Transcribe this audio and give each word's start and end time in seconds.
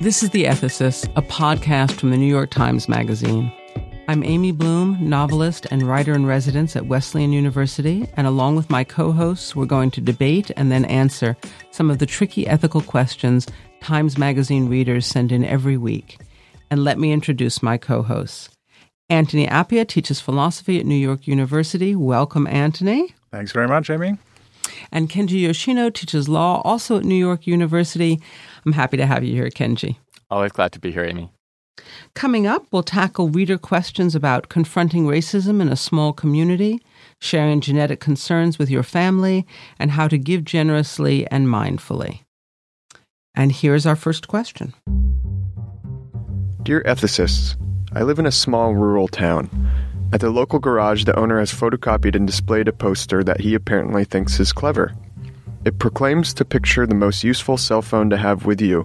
This 0.00 0.22
is 0.22 0.30
The 0.30 0.44
Ethicist, 0.44 1.10
a 1.16 1.22
podcast 1.22 1.92
from 1.92 2.10
the 2.10 2.16
New 2.16 2.26
York 2.26 2.50
Times 2.50 2.88
Magazine. 2.88 3.50
I'm 4.08 4.22
Amy 4.22 4.52
Bloom, 4.52 4.98
novelist 5.00 5.66
and 5.70 5.82
writer 5.82 6.12
in 6.12 6.26
residence 6.26 6.76
at 6.76 6.86
Wesleyan 6.86 7.32
University, 7.32 8.06
and 8.16 8.26
along 8.26 8.56
with 8.56 8.68
my 8.68 8.84
co 8.84 9.12
hosts, 9.12 9.56
we're 9.56 9.64
going 9.64 9.90
to 9.92 10.00
debate 10.00 10.50
and 10.56 10.70
then 10.70 10.84
answer 10.84 11.36
some 11.70 11.90
of 11.90 12.00
the 12.00 12.06
tricky 12.06 12.46
ethical 12.46 12.82
questions 12.82 13.46
Times 13.80 14.18
Magazine 14.18 14.68
readers 14.68 15.06
send 15.06 15.32
in 15.32 15.44
every 15.44 15.76
week. 15.76 16.18
And 16.70 16.84
let 16.84 16.98
me 16.98 17.12
introduce 17.12 17.62
my 17.62 17.78
co 17.78 18.02
hosts. 18.02 18.50
Anthony 19.08 19.46
Appiah 19.46 19.86
teaches 19.86 20.20
philosophy 20.20 20.78
at 20.80 20.86
New 20.86 20.94
York 20.96 21.26
University. 21.26 21.94
Welcome, 21.94 22.46
Antony. 22.46 23.14
Thanks 23.30 23.52
very 23.52 23.68
much, 23.68 23.88
Amy. 23.90 24.18
And 24.92 25.10
Kenji 25.10 25.40
Yoshino 25.40 25.90
teaches 25.90 26.28
law 26.28 26.60
also 26.64 26.98
at 26.98 27.04
New 27.04 27.14
York 27.14 27.46
University. 27.46 28.20
I'm 28.64 28.72
happy 28.72 28.96
to 28.96 29.06
have 29.06 29.24
you 29.24 29.34
here, 29.34 29.48
Kenji. 29.50 29.96
Always 30.30 30.52
glad 30.52 30.72
to 30.72 30.80
be 30.80 30.90
here, 30.90 31.04
Amy. 31.04 31.30
Coming 32.14 32.46
up, 32.46 32.66
we'll 32.70 32.82
tackle 32.82 33.28
reader 33.28 33.58
questions 33.58 34.14
about 34.14 34.48
confronting 34.48 35.06
racism 35.06 35.60
in 35.60 35.68
a 35.68 35.76
small 35.76 36.12
community, 36.12 36.80
sharing 37.20 37.60
genetic 37.60 38.00
concerns 38.00 38.58
with 38.58 38.70
your 38.70 38.82
family, 38.82 39.46
and 39.78 39.90
how 39.90 40.08
to 40.08 40.18
give 40.18 40.44
generously 40.44 41.26
and 41.28 41.48
mindfully. 41.48 42.20
And 43.34 43.50
here's 43.50 43.86
our 43.86 43.96
first 43.96 44.28
question 44.28 44.74
Dear 46.62 46.82
ethicists, 46.84 47.56
I 47.92 48.02
live 48.02 48.18
in 48.18 48.26
a 48.26 48.32
small 48.32 48.74
rural 48.74 49.08
town. 49.08 49.50
At 50.14 50.20
the 50.20 50.30
local 50.30 50.60
garage, 50.60 51.06
the 51.06 51.18
owner 51.18 51.40
has 51.40 51.50
photocopied 51.50 52.14
and 52.14 52.24
displayed 52.24 52.68
a 52.68 52.72
poster 52.72 53.24
that 53.24 53.40
he 53.40 53.52
apparently 53.52 54.04
thinks 54.04 54.38
is 54.38 54.52
clever. 54.52 54.94
It 55.64 55.80
proclaims 55.80 56.32
to 56.34 56.44
picture 56.44 56.86
the 56.86 56.94
most 56.94 57.24
useful 57.24 57.56
cell 57.56 57.82
phone 57.82 58.10
to 58.10 58.16
have 58.16 58.46
with 58.46 58.60
you, 58.60 58.82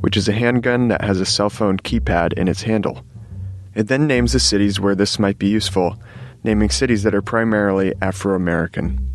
which 0.00 0.16
is 0.16 0.26
a 0.26 0.32
handgun 0.32 0.88
that 0.88 1.04
has 1.04 1.20
a 1.20 1.24
cell 1.24 1.50
phone 1.50 1.76
keypad 1.76 2.32
in 2.32 2.48
its 2.48 2.62
handle. 2.62 3.04
It 3.76 3.86
then 3.86 4.08
names 4.08 4.32
the 4.32 4.40
cities 4.40 4.80
where 4.80 4.96
this 4.96 5.20
might 5.20 5.38
be 5.38 5.46
useful, 5.46 6.00
naming 6.42 6.70
cities 6.70 7.04
that 7.04 7.14
are 7.14 7.22
primarily 7.22 7.94
Afro 8.02 8.34
American. 8.34 9.08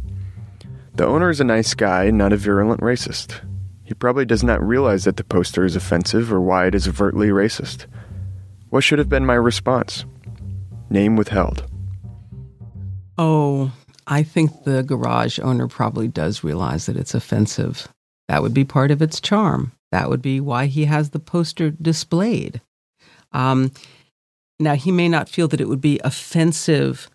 The 0.96 1.06
owner 1.06 1.30
is 1.30 1.42
a 1.42 1.44
nice 1.44 1.74
guy, 1.74 2.12
not 2.12 2.32
a 2.32 2.38
virulent 2.38 2.80
racist. 2.80 3.42
He 3.84 3.94
probably 3.94 4.24
does 4.24 4.42
not 4.42 4.66
realize 4.66 5.04
that 5.04 5.18
the 5.18 5.26
poster 5.26 5.66
is 5.66 5.76
offensive 5.76 6.32
or 6.32 6.40
why 6.40 6.68
it 6.68 6.76
is 6.76 6.88
overtly 6.88 7.28
racist. 7.28 7.88
What 8.70 8.86
should 8.86 9.00
have 9.00 9.10
been 9.10 9.26
my 9.26 9.36
response? 9.36 10.06
Name 10.90 11.16
withheld. 11.16 11.70
Oh, 13.18 13.72
I 14.06 14.24
think 14.24 14.64
the 14.64 14.84
garage 14.84 15.40
owner 15.40 15.68
probably 15.68 16.08
does 16.08 16.44
realize 16.44 16.86
that 16.86 16.98
it's 16.98 17.14
offensive. 17.14 17.88
That 18.28 18.42
would 18.42 18.54
be 18.54 18.64
part 18.64 18.92
of 18.92 19.02
its 19.02 19.20
charm. 19.20 19.74
That 19.92 20.10
would 20.10 20.22
be 20.22 20.40
why 20.40 20.68
he 20.68 20.86
has 20.86 21.10
the 21.10 21.20
poster 21.20 21.72
displayed. 21.72 22.62
Um, 23.32 23.72
now, 24.60 24.76
he 24.76 24.92
may 24.92 25.08
not 25.08 25.30
feel 25.30 25.48
that 25.50 25.62
it 25.62 25.68
would 25.68 25.82
be 25.82 26.00
offensive 26.04 27.10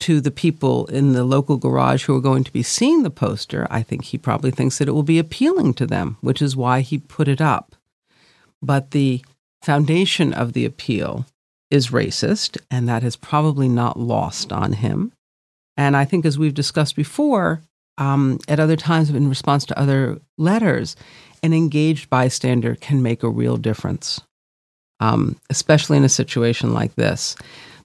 to 0.00 0.20
the 0.20 0.30
people 0.30 0.86
in 0.86 1.12
the 1.12 1.24
local 1.24 1.56
garage 1.56 2.04
who 2.04 2.16
are 2.16 2.20
going 2.20 2.44
to 2.44 2.52
be 2.52 2.62
seeing 2.62 3.02
the 3.02 3.10
poster. 3.10 3.66
I 3.70 3.82
think 3.82 4.04
he 4.04 4.18
probably 4.18 4.50
thinks 4.50 4.78
that 4.78 4.88
it 4.88 4.92
will 4.92 5.02
be 5.02 5.18
appealing 5.18 5.74
to 5.74 5.86
them, 5.86 6.16
which 6.20 6.42
is 6.42 6.56
why 6.56 6.80
he 6.80 6.98
put 6.98 7.28
it 7.28 7.40
up. 7.40 7.74
But 8.62 8.90
the 8.90 9.24
foundation 9.62 10.32
of 10.32 10.52
the 10.52 10.64
appeal 10.64 11.26
is 11.70 11.88
racist, 11.88 12.58
and 12.70 12.88
that 12.88 13.02
is 13.02 13.16
probably 13.16 13.68
not 13.68 13.98
lost 13.98 14.52
on 14.52 14.74
him. 14.74 15.12
And 15.76 15.96
I 15.96 16.04
think, 16.04 16.24
as 16.24 16.38
we've 16.38 16.54
discussed 16.54 16.96
before, 16.96 17.62
um, 17.98 18.38
at 18.48 18.60
other 18.60 18.76
times 18.76 19.10
in 19.10 19.28
response 19.28 19.64
to 19.66 19.78
other 19.78 20.18
letters, 20.38 20.96
an 21.42 21.52
engaged 21.52 22.10
bystander 22.10 22.76
can 22.76 23.02
make 23.02 23.22
a 23.22 23.28
real 23.28 23.56
difference, 23.56 24.20
um, 25.00 25.36
especially 25.50 25.96
in 25.96 26.04
a 26.04 26.08
situation 26.08 26.72
like 26.72 26.94
this. 26.94 27.36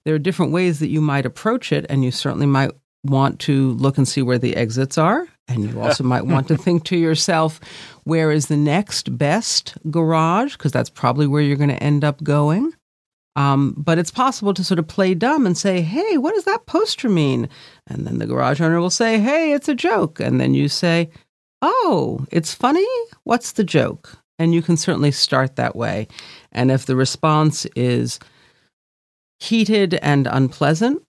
There 0.06 0.16
are 0.16 0.20
different 0.20 0.52
ways 0.52 0.80
that 0.80 0.90
you 0.90 1.02
might 1.02 1.26
approach 1.26 1.72
it, 1.72 1.86
and 1.90 2.04
you 2.04 2.12
certainly 2.12 2.48
might 2.48 2.72
want 3.04 3.40
to 3.40 3.72
look 3.74 3.98
and 3.98 4.08
see 4.08 4.22
where 4.22 4.38
the 4.38 4.56
exits 4.56 4.98
are. 4.98 5.28
And 5.48 5.70
you 5.70 5.82
also 5.82 6.04
might 6.04 6.26
want 6.26 6.48
to 6.48 6.58
think 6.66 6.86
to 6.86 6.98
yourself, 6.98 7.60
where 8.04 8.32
is 8.32 8.48
the 8.48 8.58
next 8.58 9.18
best 9.18 9.78
garage? 9.90 10.54
Because 10.54 10.72
that's 10.72 10.90
probably 10.90 11.28
where 11.28 11.42
you're 11.42 11.58
going 11.58 11.70
to 11.70 11.84
end 11.84 12.04
up 12.04 12.24
going. 12.24 12.74
Um, 13.36 13.74
but 13.78 13.98
it's 13.98 14.12
possible 14.12 14.54
to 14.54 14.64
sort 14.64 14.80
of 14.80 14.88
play 14.88 15.14
dumb 15.14 15.46
and 15.46 15.58
say, 15.58 15.82
hey, 15.82 16.18
what 16.18 16.36
does 16.36 16.44
that 16.46 16.66
poster 16.66 17.10
mean? 17.10 17.48
And 17.88 18.06
then 18.06 18.18
the 18.18 18.28
garage 18.28 18.60
owner 18.60 18.80
will 18.80 18.90
say, 18.90 19.20
hey, 19.20 19.54
it's 19.54 19.70
a 19.70 19.76
joke. 19.76 20.20
And 20.20 20.40
then 20.40 20.54
you 20.54 20.68
say, 20.68 21.10
oh, 21.62 22.26
it's 22.32 22.54
funny? 22.54 22.86
What's 23.24 23.54
the 23.54 23.64
joke? 23.64 24.18
And 24.38 24.54
you 24.54 24.62
can 24.62 24.76
certainly 24.76 25.12
start 25.12 25.56
that 25.56 25.76
way. 25.76 26.08
And 26.52 26.72
if 26.72 26.86
the 26.86 26.96
response 26.96 27.66
is 27.76 28.20
heated 29.40 29.94
and 29.96 30.28
unpleasant, 30.28 31.02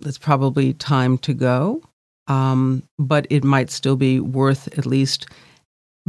it's 0.00 0.18
probably 0.18 0.74
time 0.74 1.16
to 1.18 1.32
go. 1.32 1.82
Um, 2.28 2.82
but 2.98 3.26
it 3.30 3.44
might 3.44 3.70
still 3.70 3.96
be 3.96 4.18
worth 4.20 4.66
at 4.78 4.84
least 4.84 5.26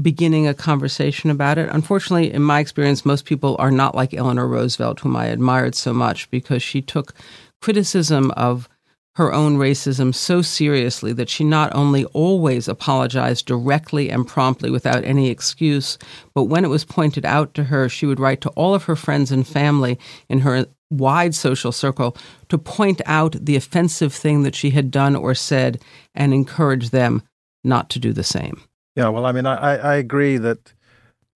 beginning 0.01 0.47
a 0.47 0.53
conversation 0.53 1.29
about 1.29 1.57
it. 1.57 1.69
Unfortunately, 1.71 2.31
in 2.31 2.41
my 2.41 2.59
experience, 2.59 3.05
most 3.05 3.25
people 3.25 3.55
are 3.59 3.71
not 3.71 3.95
like 3.95 4.13
Eleanor 4.13 4.47
Roosevelt, 4.47 4.99
whom 4.99 5.15
I 5.15 5.25
admired 5.25 5.75
so 5.75 5.93
much 5.93 6.29
because 6.29 6.61
she 6.61 6.81
took 6.81 7.13
criticism 7.61 8.31
of 8.31 8.69
her 9.15 9.33
own 9.33 9.57
racism 9.57 10.13
so 10.13 10.43
seriously 10.43 11.11
that 11.11 11.27
she 11.27 11.43
not 11.43 11.73
only 11.73 12.05
always 12.05 12.67
apologized 12.67 13.47
directly 13.47 14.11
and 14.11 14.27
promptly 14.27 14.69
without 14.69 15.03
any 15.03 15.29
excuse, 15.29 15.97
but 16.35 16.43
when 16.43 16.63
it 16.63 16.67
was 16.67 16.85
pointed 16.85 17.25
out 17.25 17.55
to 17.55 17.63
her, 17.63 17.89
she 17.89 18.05
would 18.05 18.19
write 18.19 18.41
to 18.41 18.49
all 18.49 18.75
of 18.75 18.83
her 18.83 18.95
friends 18.95 19.31
and 19.31 19.47
family 19.47 19.97
in 20.29 20.41
her 20.41 20.67
wide 20.91 21.33
social 21.33 21.71
circle 21.71 22.15
to 22.49 22.59
point 22.59 23.01
out 23.07 23.35
the 23.43 23.55
offensive 23.55 24.13
thing 24.13 24.43
that 24.43 24.53
she 24.53 24.69
had 24.69 24.91
done 24.91 25.15
or 25.15 25.33
said 25.33 25.81
and 26.13 26.31
encourage 26.31 26.91
them 26.91 27.23
not 27.63 27.89
to 27.89 27.97
do 27.97 28.13
the 28.13 28.23
same. 28.23 28.61
Yeah, 28.97 29.09
well, 29.09 29.27
I 29.27 29.31
mean, 29.31 29.45
I, 29.45 29.75
I 29.77 29.95
agree 29.97 30.37
that 30.39 30.73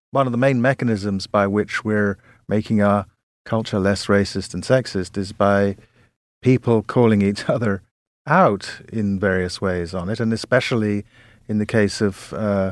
one 0.09 0.25
of 0.25 0.31
the 0.31 0.37
main 0.37 0.63
mechanisms 0.63 1.27
by 1.27 1.45
which 1.45 1.85
we're 1.85 2.17
making 2.49 2.81
our 2.81 3.05
culture 3.45 3.77
less 3.77 4.07
racist 4.07 4.55
and 4.55 4.63
sexist 4.63 5.15
is 5.15 5.31
by 5.31 5.77
people 6.41 6.81
calling 6.81 7.21
each 7.21 7.47
other 7.47 7.83
out 8.25 8.81
in 8.91 9.19
various 9.19 9.61
ways 9.61 9.93
on 9.93 10.09
it, 10.09 10.19
and 10.19 10.33
especially 10.33 11.05
in 11.47 11.59
the 11.59 11.67
case 11.67 12.01
of 12.01 12.33
uh, 12.33 12.71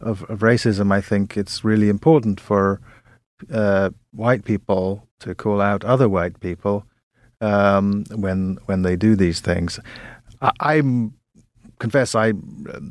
of, 0.00 0.22
of, 0.30 0.38
racism, 0.38 0.90
I 0.90 1.02
think 1.02 1.36
it's 1.36 1.62
really 1.62 1.90
important 1.90 2.40
for 2.40 2.80
uh, 3.52 3.90
white 4.12 4.46
people 4.46 5.06
to 5.20 5.34
call 5.34 5.60
out 5.60 5.84
other 5.84 6.08
white 6.08 6.40
people 6.40 6.86
um, 7.42 8.04
when 8.14 8.56
when 8.64 8.80
they 8.80 8.96
do 8.96 9.14
these 9.14 9.40
things. 9.40 9.78
I, 10.40 10.52
I'm 10.58 11.12
confess 11.82 12.14
I 12.14 12.30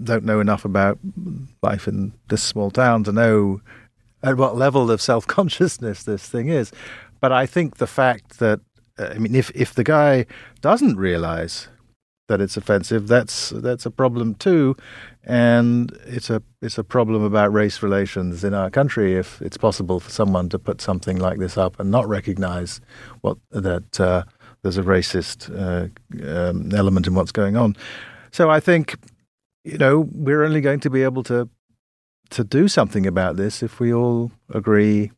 don't 0.03 0.25
know 0.25 0.41
enough 0.41 0.65
about 0.65 0.99
life 1.63 1.87
in 1.87 2.11
this 2.27 2.43
small 2.43 2.69
town 2.69 3.05
to 3.05 3.13
know 3.13 3.61
at 4.21 4.35
what 4.35 4.57
level 4.57 4.91
of 4.91 5.01
self 5.01 5.25
consciousness 5.25 6.03
this 6.11 6.27
thing 6.27 6.49
is. 6.49 6.71
But 7.21 7.31
I 7.31 7.45
think 7.45 7.77
the 7.77 7.87
fact 7.87 8.39
that 8.39 8.59
uh, 8.99 9.13
I 9.15 9.17
mean, 9.17 9.33
if 9.33 9.49
if 9.55 9.73
the 9.73 9.85
guy 9.85 10.25
doesn't 10.59 10.97
realize 10.97 11.69
that 12.27 12.41
it's 12.41 12.57
offensive, 12.57 13.07
that's 13.07 13.51
that's 13.51 13.85
a 13.85 13.91
problem 13.91 14.35
too, 14.35 14.75
and 15.23 15.97
it's 16.05 16.29
a 16.29 16.43
it's 16.61 16.77
a 16.77 16.83
problem 16.83 17.23
about 17.23 17.53
race 17.53 17.81
relations 17.81 18.43
in 18.43 18.53
our 18.53 18.69
country. 18.69 19.15
If 19.15 19.41
it's 19.41 19.57
possible 19.57 20.01
for 20.01 20.09
someone 20.09 20.49
to 20.49 20.59
put 20.59 20.81
something 20.81 21.17
like 21.17 21.39
this 21.39 21.57
up 21.57 21.79
and 21.79 21.89
not 21.89 22.09
recognize 22.09 22.81
what 23.21 23.37
that 23.51 23.99
uh, 24.01 24.23
there's 24.61 24.77
a 24.77 24.83
racist 24.83 25.49
uh, 25.49 25.87
um, 26.27 26.73
element 26.73 27.07
in 27.07 27.15
what's 27.15 27.31
going 27.31 27.55
on, 27.55 27.75
so 28.31 28.49
I 28.49 28.59
think, 28.59 28.97
you 29.63 29.77
know, 29.77 30.07
we're 30.11 30.43
only 30.43 30.61
going 30.61 30.79
to 30.81 30.89
be 30.89 31.03
able 31.03 31.23
to 31.23 31.49
to 32.31 32.43
do 32.45 32.69
something 32.69 33.05
about 33.05 33.35
this 33.35 33.61
if 33.61 33.81
we 33.81 33.93
all 33.93 34.31
agree 34.53 35.11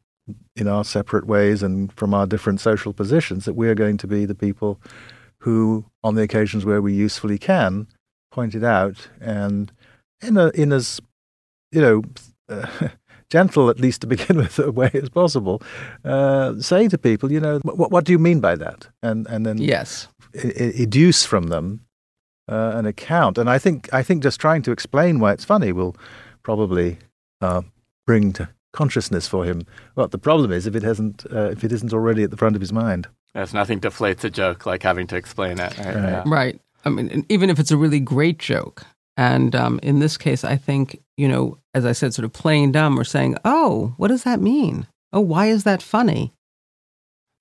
in 0.55 0.67
our 0.67 0.83
separate 0.83 1.27
ways 1.27 1.61
and 1.61 1.93
from 1.93 2.11
our 2.11 2.25
different 2.25 2.59
social 2.59 2.91
positions 2.91 3.45
that 3.45 3.53
we 3.53 3.69
are 3.69 3.75
going 3.75 3.97
to 3.97 4.07
be 4.07 4.25
the 4.25 4.33
people 4.33 4.81
who, 5.37 5.85
on 6.03 6.15
the 6.15 6.23
occasions 6.23 6.65
where 6.65 6.81
we 6.81 6.91
usefully 6.91 7.37
can, 7.37 7.87
point 8.31 8.55
it 8.55 8.63
out 8.63 9.09
and 9.21 9.71
in 10.21 10.37
a 10.37 10.47
in 10.49 10.73
as 10.73 10.99
you 11.71 11.81
know. 11.81 12.01
Uh, 12.49 12.67
gentle, 13.29 13.67
at 13.67 13.79
least 13.79 14.01
to 14.01 14.07
begin 14.07 14.37
with, 14.43 14.59
a 14.59 14.71
way 14.71 14.91
as 14.93 15.09
possible, 15.09 15.59
uh, 16.05 16.53
say 16.59 16.87
to 16.87 16.99
people, 16.99 17.31
you 17.31 17.39
know, 17.39 17.57
what, 17.63 17.89
what 17.89 18.05
do 18.05 18.11
you 18.11 18.19
mean 18.19 18.39
by 18.39 18.55
that? 18.55 18.87
And 19.01 19.25
and 19.27 19.43
then 19.43 19.57
yes, 19.57 20.07
educe 20.35 21.25
from 21.25 21.47
them 21.47 21.82
uh, 22.49 22.71
an 22.75 22.85
account. 22.85 23.37
And 23.37 23.49
I 23.49 23.57
think 23.59 23.91
I 23.93 24.03
think 24.03 24.23
just 24.23 24.39
trying 24.39 24.61
to 24.63 24.71
explain 24.71 25.19
why 25.19 25.31
it's 25.33 25.45
funny 25.45 25.71
will 25.71 25.95
probably 26.43 26.97
uh, 27.41 27.61
bring 28.05 28.33
to 28.33 28.49
consciousness 28.73 29.27
for 29.27 29.45
him 29.45 29.65
what 29.93 30.09
the 30.11 30.17
problem 30.17 30.51
is 30.51 30.65
if 30.65 30.75
it 30.75 30.83
hasn't 30.83 31.25
uh, 31.31 31.49
if 31.51 31.63
it 31.63 31.71
isn't 31.71 31.93
already 31.93 32.23
at 32.23 32.31
the 32.31 32.37
front 32.37 32.55
of 32.55 32.61
his 32.61 32.73
mind. 32.73 33.07
There's 33.33 33.53
nothing 33.53 33.79
deflates 33.79 34.23
a 34.23 34.29
joke 34.29 34.65
like 34.65 34.83
having 34.83 35.07
to 35.07 35.15
explain 35.15 35.59
it. 35.59 35.77
Right. 35.77 35.85
Right. 35.87 35.95
Yeah. 35.95 36.23
right. 36.25 36.59
I 36.85 36.89
mean, 36.89 37.25
even 37.29 37.49
if 37.49 37.59
it's 37.59 37.71
a 37.71 37.77
really 37.77 37.99
great 37.99 38.39
joke. 38.39 38.83
And 39.15 39.55
um, 39.55 39.79
in 39.83 39.99
this 39.99 40.17
case, 40.17 40.43
I 40.43 40.55
think, 40.55 40.99
you 41.17 41.27
know, 41.27 41.57
as 41.75 41.85
I 41.85 41.91
said, 41.91 42.13
sort 42.15 42.25
of 42.25 42.33
playing 42.33 42.71
dumb 42.71 42.99
or 42.99 43.03
saying, 43.03 43.37
oh, 43.45 43.93
what 43.97 44.07
does 44.07 44.23
that 44.23 44.41
mean? 44.41 44.87
oh, 45.15 45.21
why 45.21 45.45
is 45.45 45.63
that 45.63 45.83
funny? 45.83 46.33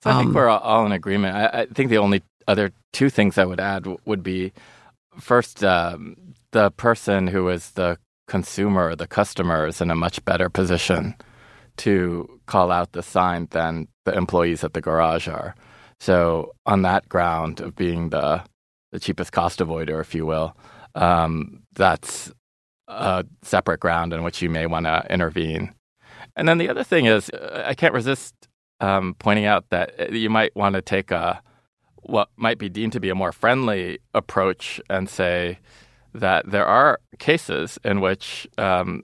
So 0.03 0.11
I 0.11 0.19
think 0.19 0.29
Um, 0.29 0.35
we're 0.35 0.49
all- 0.49 0.59
all 0.61 0.85
in 0.87 0.93
agreement. 0.93 1.35
I, 1.35 1.61
I 1.63 1.67
think 1.67 1.89
the 1.89 1.97
only 1.97 2.23
other 2.47 2.73
two 2.93 3.09
things 3.09 3.39
I 3.39 3.47
would 3.47 3.61
add 3.61 3.85
w- 3.85 3.99
would 4.05 4.23
be 4.23 4.53
first, 5.19 5.63
um, 5.65 6.17
the 6.53 6.71
person 6.71 7.27
who 7.27 7.49
is 7.49 7.73
the 7.73 7.99
consumer, 8.29 8.95
the 8.95 9.07
customer, 9.07 9.67
is 9.67 9.81
in 9.81 9.91
a 9.91 9.95
much 9.95 10.25
better 10.25 10.49
position 10.49 11.15
to 11.79 12.41
call 12.47 12.71
out 12.71 12.93
the 12.93 13.03
sign 13.03 13.49
than 13.51 13.89
the 14.05 14.15
employees 14.15 14.63
at 14.65 14.75
the 14.75 14.81
garage 14.81 15.29
are. 15.29 15.55
So, 16.01 16.53
on 16.67 16.83
that 16.83 17.09
ground 17.09 17.61
of 17.61 17.77
being 17.77 18.11
the 18.11 18.43
the 18.91 19.01
cheapest 19.01 19.33
cost 19.33 19.61
avoider, 19.61 20.01
if 20.01 20.15
you 20.15 20.27
will, 20.27 20.55
um, 20.95 21.63
that's 21.75 22.31
a 22.89 23.25
separate 23.43 23.81
ground 23.81 24.13
in 24.13 24.23
which 24.23 24.43
you 24.43 24.51
may 24.51 24.67
want 24.67 24.85
to 24.85 25.07
intervene. 25.09 25.75
And 26.37 26.47
then 26.47 26.59
the 26.59 26.69
other 26.69 26.85
thing 26.85 27.07
is, 27.07 27.31
uh, 27.31 27.65
I 27.67 27.75
can't 27.75 27.95
resist 27.95 28.35
um, 28.81 29.15
pointing 29.19 29.47
out 29.47 29.65
that 29.71 29.95
uh, 29.99 30.13
you 30.13 30.29
might 30.29 30.55
want 30.55 30.75
to 30.75 30.83
take 30.83 31.11
a 31.11 31.43
what 32.03 32.29
might 32.37 32.59
be 32.59 32.69
deemed 32.69 32.93
to 32.93 33.01
be 33.01 33.11
a 33.11 33.15
more 33.15 33.33
friendly 33.33 33.99
approach 34.15 34.81
and 34.91 35.09
say 35.09 35.59
that 36.15 36.51
there 36.51 36.67
are 36.67 37.01
cases 37.19 37.79
in 37.85 38.01
which 38.01 38.47
um, 38.59 39.03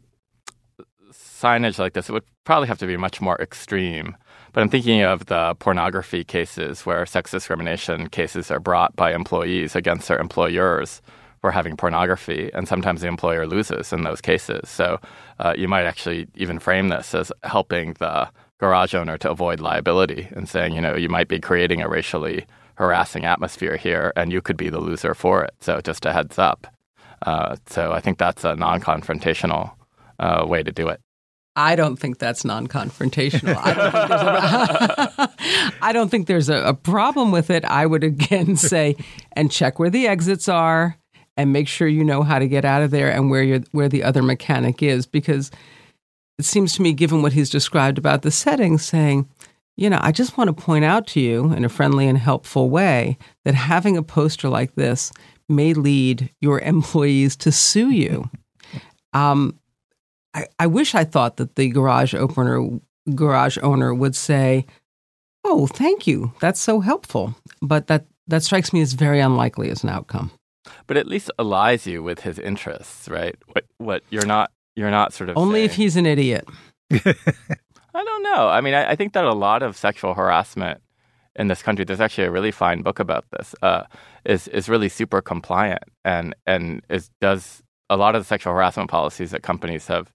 signage 1.13 1.79
like 1.79 1.95
this 1.95 2.11
would 2.11 2.25
probably 2.45 2.69
have 2.69 2.79
to 2.79 2.87
be 2.87 2.97
much 2.97 3.21
more 3.21 3.37
extreme. 3.41 4.17
But 4.53 4.63
I'm 4.63 4.69
thinking 4.69 5.03
of 5.03 5.27
the 5.27 5.55
pornography 5.59 6.25
cases 6.25 6.85
where 6.85 7.07
sex 7.07 7.31
discrimination 7.31 8.09
cases 8.09 8.51
are 8.51 8.61
brought 8.61 8.97
by 8.97 9.15
employees 9.15 9.77
against 9.77 10.09
their 10.09 10.19
employers 10.19 11.01
for 11.41 11.53
having 11.53 11.77
pornography, 11.77 12.51
and 12.53 12.67
sometimes 12.67 13.01
the 13.01 13.07
employer 13.07 13.47
loses 13.47 13.93
in 13.93 14.03
those 14.03 14.21
cases. 14.21 14.69
So 14.69 14.99
uh, 15.39 15.55
you 15.57 15.69
might 15.69 15.85
actually 15.85 16.27
even 16.35 16.59
frame 16.59 16.89
this 16.89 17.15
as 17.15 17.31
helping 17.45 17.93
the 17.95 18.29
garage 18.59 18.95
owner 18.95 19.17
to 19.19 19.31
avoid 19.31 19.61
liability 19.61 20.29
and 20.33 20.49
saying, 20.49 20.75
you 20.75 20.81
know, 20.81 20.97
you 20.97 21.09
might 21.09 21.29
be 21.29 21.39
creating 21.39 21.81
a 21.81 21.89
racially 21.89 22.45
harassing 22.79 23.25
atmosphere 23.25 23.77
here, 23.77 24.13
and 24.15 24.33
you 24.33 24.41
could 24.41 24.57
be 24.57 24.71
the 24.71 24.79
loser 24.79 25.13
for 25.13 25.43
it. 25.43 25.53
So 25.61 25.81
just 25.81 26.07
a 26.07 26.13
heads 26.13 26.39
up. 26.39 26.69
Uh, 27.27 27.57
so 27.67 27.91
I 27.91 28.01
think 28.01 28.19
that's 28.19 28.45
a 28.45 28.55
non-confrontational 28.55 29.73
uh, 30.21 30.47
way 30.49 30.63
to 30.63 30.71
do 30.71 30.89
it. 30.89 31.01
I 31.57 31.75
don't 31.75 31.97
think 31.97 32.19
that's 32.19 32.45
non-confrontational. 32.45 33.57
I 33.61 33.75
don't 33.75 33.91
think 33.91 34.09
there's 34.69 35.19
a, 35.19 35.93
don't 35.93 36.09
think 36.09 36.27
there's 36.29 36.49
a, 36.49 36.69
a 36.69 36.75
problem 36.75 37.33
with 37.33 37.51
it. 37.51 37.65
I 37.65 37.85
would 37.85 38.05
again 38.05 38.55
say, 38.71 38.95
and 39.33 39.51
check 39.51 39.81
where 39.81 39.91
the 39.91 40.07
exits 40.07 40.49
are, 40.49 40.97
and 41.37 41.53
make 41.53 41.67
sure 41.67 41.89
you 41.89 42.05
know 42.05 42.23
how 42.23 42.39
to 42.39 42.47
get 42.47 42.65
out 42.65 42.83
of 42.83 42.93
there 42.93 43.11
and 43.11 43.29
where 43.29 43.43
you're, 43.43 43.63
where 43.73 43.89
the 43.89 44.05
other 44.05 44.23
mechanic 44.23 44.85
is, 44.85 45.05
because 45.05 45.51
it 46.39 46.45
seems 46.45 46.75
to 46.75 46.83
me, 46.83 46.93
given 46.93 47.23
what 47.23 47.33
he's 47.33 47.51
described 47.51 47.99
about 47.99 48.23
the 48.23 48.31
setting, 48.31 48.79
saying, 48.79 49.29
you 49.79 49.89
know, 49.89 50.01
I 50.03 50.11
just 50.11 50.37
want 50.37 50.49
to 50.49 50.65
point 50.65 50.85
out 50.85 51.07
to 51.09 51.21
you 51.21 51.53
in 51.53 51.65
a 51.65 51.69
friendly 51.69 52.09
and 52.09 52.19
helpful 52.19 52.69
way 52.69 53.17
that 53.45 53.55
having 53.55 53.97
a 53.97 54.03
poster 54.03 54.49
like 54.49 54.75
this 54.75 55.13
may 55.49 55.73
lead 55.73 56.31
your 56.41 56.59
employees 56.75 57.37
to 57.37 57.53
sue 57.53 57.91
you. 57.91 58.29
Um, 59.13 59.57
I, 60.35 60.47
I 60.59 60.67
wish 60.67 60.97
I 60.97 61.05
thought 61.05 61.37
that 61.37 61.55
the 61.55 61.69
garage 61.69 62.13
opener 62.13 62.81
garage 63.15 63.57
owner 63.63 63.95
would 63.95 64.17
say, 64.17 64.67
"Oh, 65.45 65.69
thank 65.69 66.09
you. 66.09 66.33
That's 66.41 66.61
so 66.61 66.81
helpful." 66.81 67.37
But 67.63 67.87
that 67.87 68.05
that 68.27 68.43
strikes 68.43 68.73
me 68.73 68.81
as 68.81 68.95
very 68.95 69.21
unlikely 69.21 69.71
as 69.71 69.85
an 69.85 69.91
outcome. 69.91 70.33
But 70.89 70.97
at 70.97 71.07
least 71.07 71.31
allies 71.39 71.87
you 71.87 72.03
with 72.03 72.21
his 72.21 72.39
interests, 72.39 73.09
right? 73.09 73.37
What, 73.53 73.65
what 73.79 74.03
you're 74.11 74.27
not 74.27 74.51
you're 74.75 74.91
not 74.91 75.13
sort 75.13 75.31
of 75.31 75.39
Only 75.39 75.63
if 75.63 75.77
he's 75.77 75.97
an 75.97 76.05
idiot. 76.05 76.49
I 77.95 78.05
don't 78.05 78.23
know. 78.23 78.49
I 78.49 78.61
mean, 78.61 78.75
I, 78.75 78.91
I 78.91 78.97
think 78.97 79.13
that 79.15 79.25
a 79.25 79.33
lot 79.33 79.63
of 79.63 79.77
sexual 79.77 80.15
harassment 80.15 80.81
in 81.37 81.49
this 81.49 81.63
country, 81.63 81.85
there's 81.85 82.01
actually 82.01 82.27
a 82.27 82.31
really 82.31 82.51
fine 82.51 82.83
book 82.83 82.99
about 82.99 83.25
this, 83.31 83.55
uh, 83.63 83.85
is 84.25 84.49
is 84.49 84.69
really 84.69 84.89
super 84.89 85.23
compliant 85.23 85.85
and 86.05 86.35
and 86.47 86.83
is 86.89 87.11
does 87.21 87.63
a 87.91 87.97
lot 87.97 88.15
of 88.15 88.23
the 88.23 88.27
sexual 88.27 88.53
harassment 88.53 88.91
policies 88.91 89.31
that 89.31 89.43
companies 89.43 89.87
have 89.87 90.13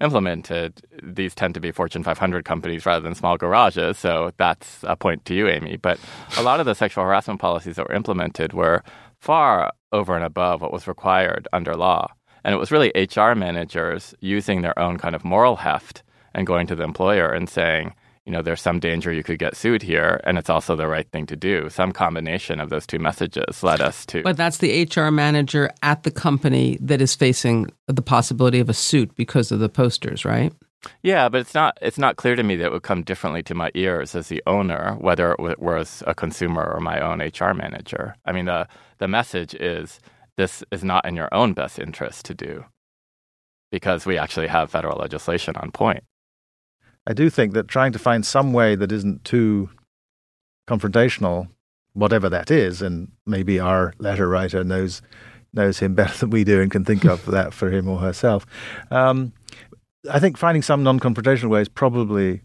implemented. 0.00 0.82
These 1.02 1.34
tend 1.34 1.54
to 1.54 1.60
be 1.60 1.72
Fortune 1.72 2.02
500 2.02 2.44
companies 2.44 2.84
rather 2.84 3.02
than 3.02 3.14
small 3.14 3.36
garages, 3.36 3.98
so 3.98 4.32
that's 4.36 4.80
a 4.82 4.96
point 4.96 5.24
to 5.26 5.34
you, 5.34 5.48
Amy. 5.48 5.76
But 5.76 5.98
a 6.36 6.42
lot 6.42 6.60
of 6.60 6.66
the 6.66 6.74
sexual 6.74 7.04
harassment 7.04 7.40
policies 7.40 7.76
that 7.76 7.88
were 7.88 7.94
implemented 7.94 8.52
were 8.52 8.82
far 9.20 9.72
over 9.92 10.14
and 10.16 10.24
above 10.24 10.60
what 10.60 10.72
was 10.72 10.86
required 10.86 11.48
under 11.52 11.74
law. 11.74 12.12
And 12.44 12.54
it 12.54 12.58
was 12.58 12.70
really 12.70 12.92
HR 12.94 13.34
managers 13.34 14.14
using 14.20 14.60
their 14.60 14.78
own 14.78 14.98
kind 14.98 15.14
of 15.14 15.24
moral 15.24 15.56
heft 15.56 16.02
and 16.34 16.46
going 16.46 16.66
to 16.66 16.74
the 16.74 16.84
employer 16.84 17.32
and 17.32 17.48
saying, 17.48 17.94
you 18.24 18.32
know, 18.32 18.40
there's 18.40 18.62
some 18.62 18.80
danger 18.80 19.12
you 19.12 19.22
could 19.22 19.38
get 19.38 19.54
sued 19.54 19.82
here, 19.82 20.20
and 20.24 20.38
it's 20.38 20.48
also 20.48 20.74
the 20.74 20.88
right 20.88 21.08
thing 21.10 21.26
to 21.26 21.36
do. 21.36 21.68
Some 21.68 21.92
combination 21.92 22.58
of 22.58 22.70
those 22.70 22.86
two 22.86 22.98
messages 22.98 23.62
led 23.62 23.82
us 23.82 24.06
to. 24.06 24.22
But 24.22 24.38
that's 24.38 24.58
the 24.58 24.88
HR 24.90 25.10
manager 25.10 25.70
at 25.82 26.04
the 26.04 26.10
company 26.10 26.78
that 26.80 27.02
is 27.02 27.14
facing 27.14 27.70
the 27.86 28.00
possibility 28.00 28.60
of 28.60 28.70
a 28.70 28.74
suit 28.74 29.14
because 29.14 29.52
of 29.52 29.58
the 29.58 29.68
posters, 29.68 30.24
right? 30.24 30.52
Yeah, 31.02 31.28
but 31.28 31.40
it's 31.40 31.54
not 31.54 31.78
it's 31.80 31.98
not 31.98 32.16
clear 32.16 32.36
to 32.36 32.42
me 32.42 32.56
that 32.56 32.66
it 32.66 32.72
would 32.72 32.82
come 32.82 33.02
differently 33.02 33.42
to 33.44 33.54
my 33.54 33.70
ears 33.74 34.14
as 34.14 34.28
the 34.28 34.42
owner, 34.46 34.96
whether 35.00 35.32
it 35.32 35.58
was 35.58 36.02
a 36.06 36.14
consumer 36.14 36.62
or 36.62 36.80
my 36.80 37.00
own 37.00 37.20
HR 37.20 37.54
manager. 37.54 38.16
I 38.24 38.32
mean, 38.32 38.46
the 38.46 38.68
the 38.98 39.08
message 39.08 39.54
is 39.54 40.00
this 40.36 40.64
is 40.70 40.84
not 40.84 41.06
in 41.06 41.16
your 41.16 41.32
own 41.32 41.52
best 41.52 41.78
interest 41.78 42.24
to 42.26 42.34
do, 42.34 42.64
because 43.70 44.06
we 44.06 44.18
actually 44.18 44.48
have 44.48 44.70
federal 44.70 44.98
legislation 44.98 45.56
on 45.56 45.70
point. 45.70 46.04
I 47.06 47.12
do 47.12 47.28
think 47.28 47.52
that 47.52 47.68
trying 47.68 47.92
to 47.92 47.98
find 47.98 48.24
some 48.24 48.52
way 48.52 48.74
that 48.76 48.90
isn't 48.90 49.24
too 49.24 49.70
confrontational, 50.66 51.48
whatever 51.92 52.28
that 52.30 52.50
is, 52.50 52.80
and 52.80 53.12
maybe 53.26 53.60
our 53.60 53.92
letter 53.98 54.28
writer 54.28 54.64
knows 54.64 55.02
knows 55.52 55.78
him 55.78 55.94
better 56.00 56.18
than 56.18 56.30
we 56.30 56.44
do 56.44 56.60
and 56.60 56.70
can 56.70 56.84
think 56.84 57.04
of 57.04 57.24
that 57.30 57.52
for 57.52 57.70
him 57.70 57.88
or 57.88 57.98
herself. 57.98 58.46
Um, 58.90 59.32
I 60.10 60.18
think 60.18 60.36
finding 60.36 60.62
some 60.62 60.82
non-confrontational 60.82 61.48
way 61.48 61.62
is 61.62 61.68
probably 61.68 62.42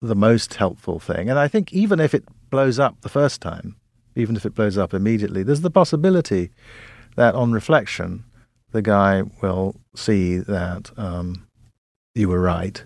the 0.00 0.14
most 0.14 0.54
helpful 0.54 1.00
thing. 1.00 1.28
And 1.28 1.38
I 1.38 1.48
think 1.48 1.72
even 1.72 1.98
if 1.98 2.14
it 2.14 2.24
blows 2.50 2.78
up 2.78 3.00
the 3.00 3.08
first 3.08 3.40
time, 3.40 3.76
even 4.14 4.36
if 4.36 4.46
it 4.46 4.54
blows 4.54 4.78
up 4.78 4.94
immediately, 4.94 5.42
there's 5.42 5.62
the 5.62 5.70
possibility 5.70 6.50
that 7.16 7.34
on 7.34 7.52
reflection, 7.52 8.24
the 8.70 8.82
guy 8.82 9.22
will 9.42 9.80
see 9.96 10.38
that 10.38 10.90
um, 10.96 11.48
you 12.14 12.28
were 12.28 12.40
right 12.40 12.84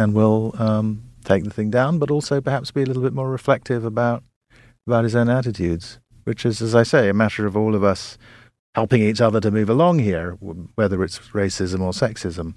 and 0.00 0.14
will 0.14 0.54
um, 0.58 1.02
take 1.24 1.44
the 1.44 1.50
thing 1.50 1.70
down, 1.70 1.98
but 1.98 2.10
also 2.10 2.40
perhaps 2.40 2.70
be 2.70 2.82
a 2.82 2.86
little 2.86 3.02
bit 3.02 3.12
more 3.12 3.30
reflective 3.30 3.84
about 3.84 4.24
about 4.86 5.04
his 5.04 5.14
own 5.14 5.28
attitudes, 5.28 6.00
which 6.24 6.46
is, 6.46 6.62
as 6.62 6.74
I 6.74 6.84
say, 6.84 7.08
a 7.08 7.14
matter 7.14 7.46
of 7.46 7.56
all 7.56 7.74
of 7.74 7.84
us 7.84 8.16
helping 8.74 9.02
each 9.02 9.20
other 9.20 9.40
to 9.40 9.50
move 9.50 9.68
along 9.68 9.98
here, 9.98 10.32
whether 10.74 11.04
it's 11.04 11.18
racism 11.18 11.80
or 11.80 11.92
sexism. 11.92 12.56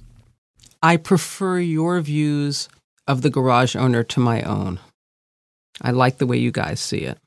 I 0.82 0.98
prefer 0.98 1.60
your 1.60 2.00
views 2.00 2.70
of 3.08 3.22
the 3.22 3.30
garage 3.30 3.76
owner 3.76 4.04
to 4.04 4.20
my 4.20 4.42
own. 4.42 4.80
I 5.82 5.92
like 5.92 6.18
the 6.18 6.26
way 6.26 6.38
you 6.38 6.52
guys 6.52 6.80
see 6.80 7.00
it. 7.00 7.18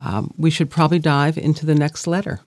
Um, 0.00 0.32
we 0.36 0.50
should 0.50 0.70
probably 0.70 1.00
dive 1.00 1.36
into 1.36 1.66
the 1.66 1.74
next 1.74 2.06
letter. 2.06 2.40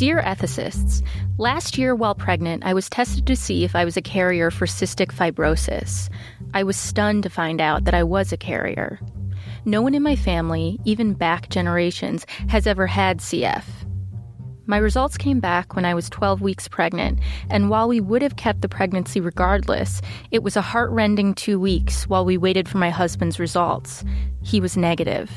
Dear 0.00 0.22
ethicists, 0.22 1.02
last 1.36 1.76
year 1.76 1.94
while 1.94 2.14
pregnant, 2.14 2.64
I 2.64 2.72
was 2.72 2.88
tested 2.88 3.26
to 3.26 3.36
see 3.36 3.64
if 3.64 3.76
I 3.76 3.84
was 3.84 3.98
a 3.98 4.00
carrier 4.00 4.50
for 4.50 4.64
cystic 4.64 5.12
fibrosis. 5.12 6.08
I 6.54 6.62
was 6.62 6.78
stunned 6.78 7.22
to 7.24 7.28
find 7.28 7.60
out 7.60 7.84
that 7.84 7.92
I 7.92 8.02
was 8.02 8.32
a 8.32 8.38
carrier. 8.38 8.98
No 9.66 9.82
one 9.82 9.92
in 9.92 10.02
my 10.02 10.16
family, 10.16 10.80
even 10.86 11.12
back 11.12 11.50
generations, 11.50 12.24
has 12.48 12.66
ever 12.66 12.86
had 12.86 13.18
CF. 13.18 13.64
My 14.64 14.78
results 14.78 15.18
came 15.18 15.38
back 15.38 15.76
when 15.76 15.84
I 15.84 15.92
was 15.92 16.08
12 16.08 16.40
weeks 16.40 16.66
pregnant, 16.66 17.18
and 17.50 17.68
while 17.68 17.86
we 17.86 18.00
would 18.00 18.22
have 18.22 18.36
kept 18.36 18.62
the 18.62 18.70
pregnancy 18.70 19.20
regardless, 19.20 20.00
it 20.30 20.42
was 20.42 20.56
a 20.56 20.62
heartrending 20.62 21.34
two 21.34 21.60
weeks 21.60 22.08
while 22.08 22.24
we 22.24 22.38
waited 22.38 22.70
for 22.70 22.78
my 22.78 22.88
husband's 22.88 23.38
results. 23.38 24.02
He 24.40 24.62
was 24.62 24.78
negative. 24.78 25.30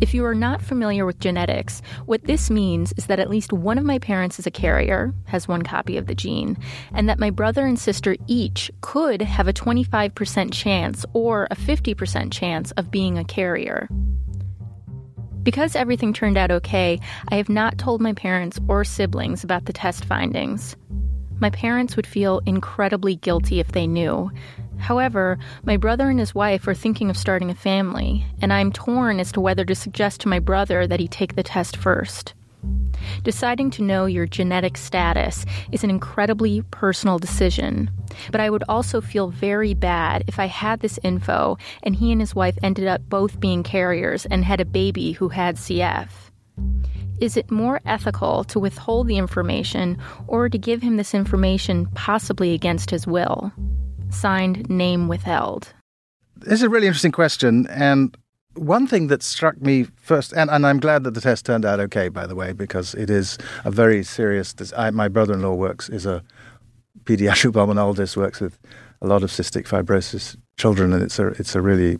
If 0.00 0.14
you 0.14 0.24
are 0.26 0.34
not 0.34 0.62
familiar 0.62 1.04
with 1.04 1.18
genetics, 1.18 1.82
what 2.06 2.22
this 2.22 2.50
means 2.50 2.92
is 2.96 3.06
that 3.06 3.18
at 3.18 3.30
least 3.30 3.52
one 3.52 3.78
of 3.78 3.84
my 3.84 3.98
parents 3.98 4.38
is 4.38 4.46
a 4.46 4.50
carrier, 4.50 5.12
has 5.26 5.48
one 5.48 5.62
copy 5.62 5.96
of 5.96 6.06
the 6.06 6.14
gene, 6.14 6.56
and 6.92 7.08
that 7.08 7.18
my 7.18 7.30
brother 7.30 7.66
and 7.66 7.78
sister 7.78 8.14
each 8.28 8.70
could 8.80 9.20
have 9.22 9.48
a 9.48 9.52
25% 9.52 10.52
chance 10.52 11.04
or 11.14 11.48
a 11.50 11.56
50% 11.56 12.30
chance 12.30 12.70
of 12.72 12.92
being 12.92 13.18
a 13.18 13.24
carrier. 13.24 13.88
Because 15.42 15.74
everything 15.74 16.12
turned 16.12 16.36
out 16.36 16.50
okay, 16.52 17.00
I 17.30 17.36
have 17.36 17.48
not 17.48 17.78
told 17.78 18.00
my 18.00 18.12
parents 18.12 18.60
or 18.68 18.84
siblings 18.84 19.42
about 19.42 19.64
the 19.64 19.72
test 19.72 20.04
findings. 20.04 20.76
My 21.40 21.50
parents 21.50 21.96
would 21.96 22.06
feel 22.06 22.40
incredibly 22.46 23.16
guilty 23.16 23.58
if 23.58 23.72
they 23.72 23.86
knew. 23.86 24.30
However, 24.78 25.38
my 25.64 25.76
brother 25.76 26.08
and 26.08 26.18
his 26.18 26.34
wife 26.34 26.66
are 26.66 26.74
thinking 26.74 27.10
of 27.10 27.16
starting 27.16 27.50
a 27.50 27.54
family, 27.54 28.24
and 28.40 28.52
I'm 28.52 28.72
torn 28.72 29.20
as 29.20 29.32
to 29.32 29.40
whether 29.40 29.64
to 29.64 29.74
suggest 29.74 30.20
to 30.22 30.28
my 30.28 30.38
brother 30.38 30.86
that 30.86 31.00
he 31.00 31.08
take 31.08 31.34
the 31.34 31.42
test 31.42 31.76
first. 31.76 32.34
Deciding 33.22 33.70
to 33.70 33.82
know 33.82 34.06
your 34.06 34.26
genetic 34.26 34.76
status 34.76 35.44
is 35.72 35.84
an 35.84 35.90
incredibly 35.90 36.62
personal 36.70 37.18
decision, 37.18 37.90
but 38.30 38.40
I 38.40 38.50
would 38.50 38.64
also 38.68 39.00
feel 39.00 39.28
very 39.28 39.74
bad 39.74 40.24
if 40.26 40.38
I 40.38 40.46
had 40.46 40.80
this 40.80 40.98
info 41.02 41.58
and 41.82 41.94
he 41.94 42.12
and 42.12 42.20
his 42.20 42.34
wife 42.34 42.58
ended 42.62 42.86
up 42.86 43.02
both 43.08 43.40
being 43.40 43.62
carriers 43.62 44.26
and 44.26 44.44
had 44.44 44.60
a 44.60 44.64
baby 44.64 45.12
who 45.12 45.28
had 45.28 45.56
CF. 45.56 46.08
Is 47.20 47.36
it 47.36 47.50
more 47.50 47.80
ethical 47.84 48.44
to 48.44 48.60
withhold 48.60 49.08
the 49.08 49.18
information 49.18 49.98
or 50.28 50.48
to 50.48 50.58
give 50.58 50.82
him 50.82 50.96
this 50.96 51.14
information 51.14 51.86
possibly 51.94 52.54
against 52.54 52.90
his 52.90 53.06
will? 53.06 53.52
Signed, 54.10 54.68
name 54.68 55.08
withheld. 55.08 55.72
This 56.36 56.54
is 56.54 56.62
a 56.62 56.68
really 56.68 56.86
interesting 56.86 57.12
question, 57.12 57.66
and 57.68 58.16
one 58.54 58.86
thing 58.86 59.08
that 59.08 59.22
struck 59.22 59.60
me 59.60 59.86
first, 59.96 60.32
and, 60.32 60.50
and 60.50 60.66
I'm 60.66 60.80
glad 60.80 61.04
that 61.04 61.14
the 61.14 61.20
test 61.20 61.46
turned 61.46 61.64
out 61.64 61.80
okay, 61.80 62.08
by 62.08 62.26
the 62.26 62.34
way, 62.34 62.52
because 62.52 62.94
it 62.94 63.10
is 63.10 63.38
a 63.64 63.70
very 63.70 64.02
serious. 64.02 64.54
I, 64.76 64.90
my 64.90 65.08
brother-in-law 65.08 65.54
works 65.54 65.88
is 65.88 66.06
a 66.06 66.22
pediatric 67.04 67.52
pulmonologist, 67.52 68.16
works 68.16 68.40
with 68.40 68.58
a 69.00 69.06
lot 69.06 69.22
of 69.22 69.30
cystic 69.30 69.66
fibrosis 69.66 70.36
children, 70.56 70.92
and 70.92 71.02
it's 71.02 71.18
a 71.18 71.28
it's 71.28 71.54
a 71.54 71.60
really 71.60 71.98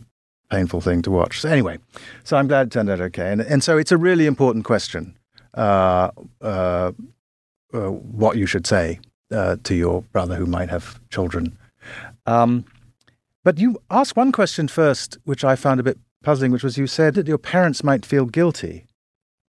painful 0.49 0.81
thing 0.81 1.01
to 1.03 1.11
watch. 1.11 1.41
So 1.41 1.49
anyway, 1.49 1.79
so 2.23 2.37
I'm 2.37 2.47
glad 2.47 2.67
it 2.67 2.71
turned 2.71 2.89
out 2.89 3.01
okay, 3.01 3.31
and 3.31 3.41
and 3.41 3.63
so 3.63 3.77
it's 3.77 3.91
a 3.91 3.97
really 3.97 4.25
important 4.25 4.65
question, 4.65 5.17
uh, 5.53 6.11
uh, 6.41 6.91
uh, 7.73 7.89
what 7.89 8.37
you 8.37 8.45
should 8.45 8.67
say 8.67 8.99
uh, 9.31 9.57
to 9.63 9.75
your 9.75 10.01
brother 10.11 10.35
who 10.35 10.45
might 10.45 10.69
have 10.69 10.99
children. 11.09 11.57
Um, 12.29 12.65
but 13.43 13.57
you 13.57 13.77
asked 13.89 14.15
one 14.15 14.31
question 14.31 14.67
first, 14.67 15.17
which 15.23 15.43
I 15.43 15.55
found 15.55 15.79
a 15.79 15.83
bit 15.83 15.97
puzzling, 16.23 16.51
which 16.51 16.63
was 16.63 16.77
you 16.77 16.85
said 16.85 17.15
that 17.15 17.27
your 17.27 17.39
parents 17.39 17.83
might 17.83 18.05
feel 18.05 18.25
guilty. 18.25 18.85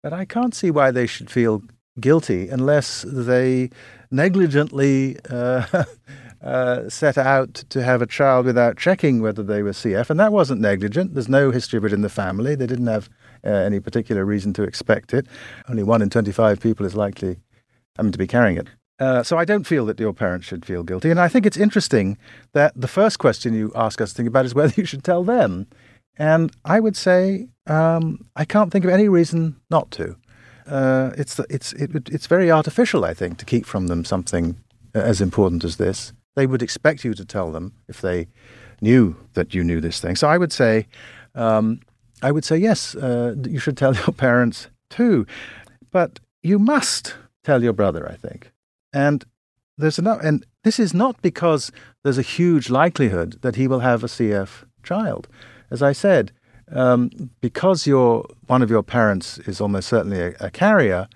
But 0.02 0.12
I 0.12 0.24
can't 0.24 0.54
see 0.54 0.70
why 0.70 0.92
they 0.92 1.06
should 1.06 1.30
feel 1.30 1.62
guilty 1.98 2.48
unless 2.48 3.04
they 3.08 3.70
negligently 4.12 5.16
uh, 5.28 5.84
uh, 6.42 6.88
set 6.88 7.18
out 7.18 7.54
to 7.70 7.82
have 7.82 8.00
a 8.00 8.06
child 8.06 8.46
without 8.46 8.76
checking 8.76 9.20
whether 9.20 9.42
they 9.42 9.62
were 9.62 9.72
CF. 9.72 10.08
And 10.08 10.20
that 10.20 10.32
wasn't 10.32 10.60
negligent. 10.60 11.14
There's 11.14 11.28
no 11.28 11.50
history 11.50 11.78
of 11.78 11.84
it 11.84 11.92
in 11.92 12.02
the 12.02 12.08
family. 12.08 12.54
They 12.54 12.66
didn't 12.68 12.86
have 12.86 13.10
uh, 13.44 13.50
any 13.50 13.80
particular 13.80 14.24
reason 14.24 14.52
to 14.52 14.62
expect 14.62 15.12
it. 15.12 15.26
Only 15.68 15.82
one 15.82 16.00
in 16.00 16.10
25 16.10 16.60
people 16.60 16.86
is 16.86 16.94
likely 16.94 17.40
I 17.98 18.02
mean, 18.02 18.12
to 18.12 18.18
be 18.18 18.28
carrying 18.28 18.56
it. 18.56 18.68
Uh, 19.00 19.22
so 19.22 19.38
I 19.38 19.44
don't 19.44 19.64
feel 19.66 19.86
that 19.86 20.00
your 20.00 20.12
parents 20.12 20.46
should 20.46 20.66
feel 20.66 20.82
guilty. 20.82 21.10
And 21.10 21.20
I 21.20 21.28
think 21.28 21.46
it's 21.46 21.56
interesting 21.56 22.18
that 22.52 22.72
the 22.74 22.88
first 22.88 23.18
question 23.18 23.54
you 23.54 23.70
ask 23.74 24.00
us 24.00 24.10
to 24.10 24.16
think 24.16 24.28
about 24.28 24.44
is 24.44 24.54
whether 24.54 24.74
you 24.76 24.84
should 24.84 25.04
tell 25.04 25.24
them. 25.24 25.66
And 26.16 26.50
I 26.64 26.80
would 26.80 26.96
say 26.96 27.48
um, 27.68 28.26
I 28.34 28.44
can't 28.44 28.72
think 28.72 28.84
of 28.84 28.90
any 28.90 29.08
reason 29.08 29.56
not 29.70 29.90
to. 29.92 30.16
Uh, 30.66 31.12
it's 31.16 31.38
it's 31.48 31.72
it, 31.74 31.90
it's 32.10 32.26
very 32.26 32.50
artificial, 32.50 33.04
I 33.04 33.14
think, 33.14 33.38
to 33.38 33.44
keep 33.44 33.64
from 33.64 33.86
them 33.86 34.04
something 34.04 34.56
as 34.94 35.20
important 35.20 35.64
as 35.64 35.76
this. 35.76 36.12
They 36.36 36.46
would 36.46 36.62
expect 36.62 37.04
you 37.04 37.14
to 37.14 37.24
tell 37.24 37.50
them 37.50 37.72
if 37.88 38.00
they 38.00 38.28
knew 38.80 39.16
that 39.34 39.54
you 39.54 39.64
knew 39.64 39.80
this 39.80 40.00
thing. 40.00 40.16
So 40.16 40.28
I 40.28 40.38
would 40.38 40.52
say, 40.52 40.86
um, 41.34 41.80
I 42.22 42.30
would 42.32 42.44
say 42.44 42.56
yes, 42.56 42.94
uh, 42.94 43.34
you 43.48 43.58
should 43.58 43.76
tell 43.76 43.94
your 44.06 44.12
parents 44.12 44.68
too, 44.90 45.26
but 45.90 46.20
you 46.42 46.58
must 46.58 47.14
tell 47.44 47.62
your 47.62 47.72
brother. 47.72 48.08
I 48.08 48.16
think, 48.16 48.50
and 48.92 49.24
there's 49.76 49.98
enough, 49.98 50.20
and 50.22 50.44
this 50.64 50.78
is 50.78 50.92
not 50.92 51.20
because 51.22 51.70
there's 52.02 52.18
a 52.18 52.22
huge 52.22 52.68
likelihood 52.70 53.38
that 53.42 53.56
he 53.56 53.68
will 53.68 53.80
have 53.80 54.02
a 54.02 54.08
CF 54.08 54.64
child 54.82 55.28
as 55.70 55.82
I 55.82 55.92
said, 55.92 56.32
um, 56.70 57.10
because 57.40 57.86
your 57.86 58.26
one 58.46 58.62
of 58.62 58.70
your 58.70 58.82
parents 58.82 59.38
is 59.40 59.60
almost 59.60 59.88
certainly 59.88 60.20
a, 60.20 60.34
a 60.40 60.50
carrier, 60.50 61.08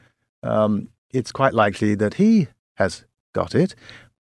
um, 0.43 0.89
it's 1.13 1.33
quite 1.33 1.55
likely 1.55 1.95
that 1.97 2.15
he 2.15 2.49
has 2.77 3.05
got 3.33 3.55
it. 3.55 3.75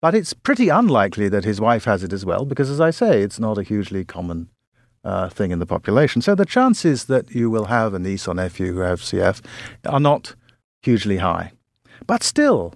But 0.02 0.16
it's 0.16 0.34
pretty 0.34 0.70
unlikely 0.70 1.28
that 1.30 1.44
his 1.44 1.60
wife 1.60 1.84
has 1.84 2.04
it 2.04 2.14
as 2.14 2.26
well, 2.26 2.46
because 2.46 2.70
as 2.70 2.80
I 2.80 2.90
say, 2.90 3.22
it's 3.22 3.40
not 3.40 3.58
a 3.58 3.64
hugely 3.64 4.06
common 4.06 4.50
uh, 5.04 5.30
thing 5.30 5.52
in 5.52 5.60
the 5.60 5.66
population. 5.66 6.22
So 6.22 6.36
the 6.36 6.46
chances 6.46 7.06
that 7.06 7.32
you 7.32 7.50
will 7.50 7.66
have 7.66 7.94
a 7.94 8.00
niece 8.00 8.28
or 8.28 8.34
nephew 8.34 8.74
who 8.74 8.80
have 8.80 9.02
CF 9.02 9.44
are 9.86 10.00
not 10.00 10.36
hugely 10.82 11.18
high. 11.18 11.52
But 12.08 12.24
still, 12.24 12.74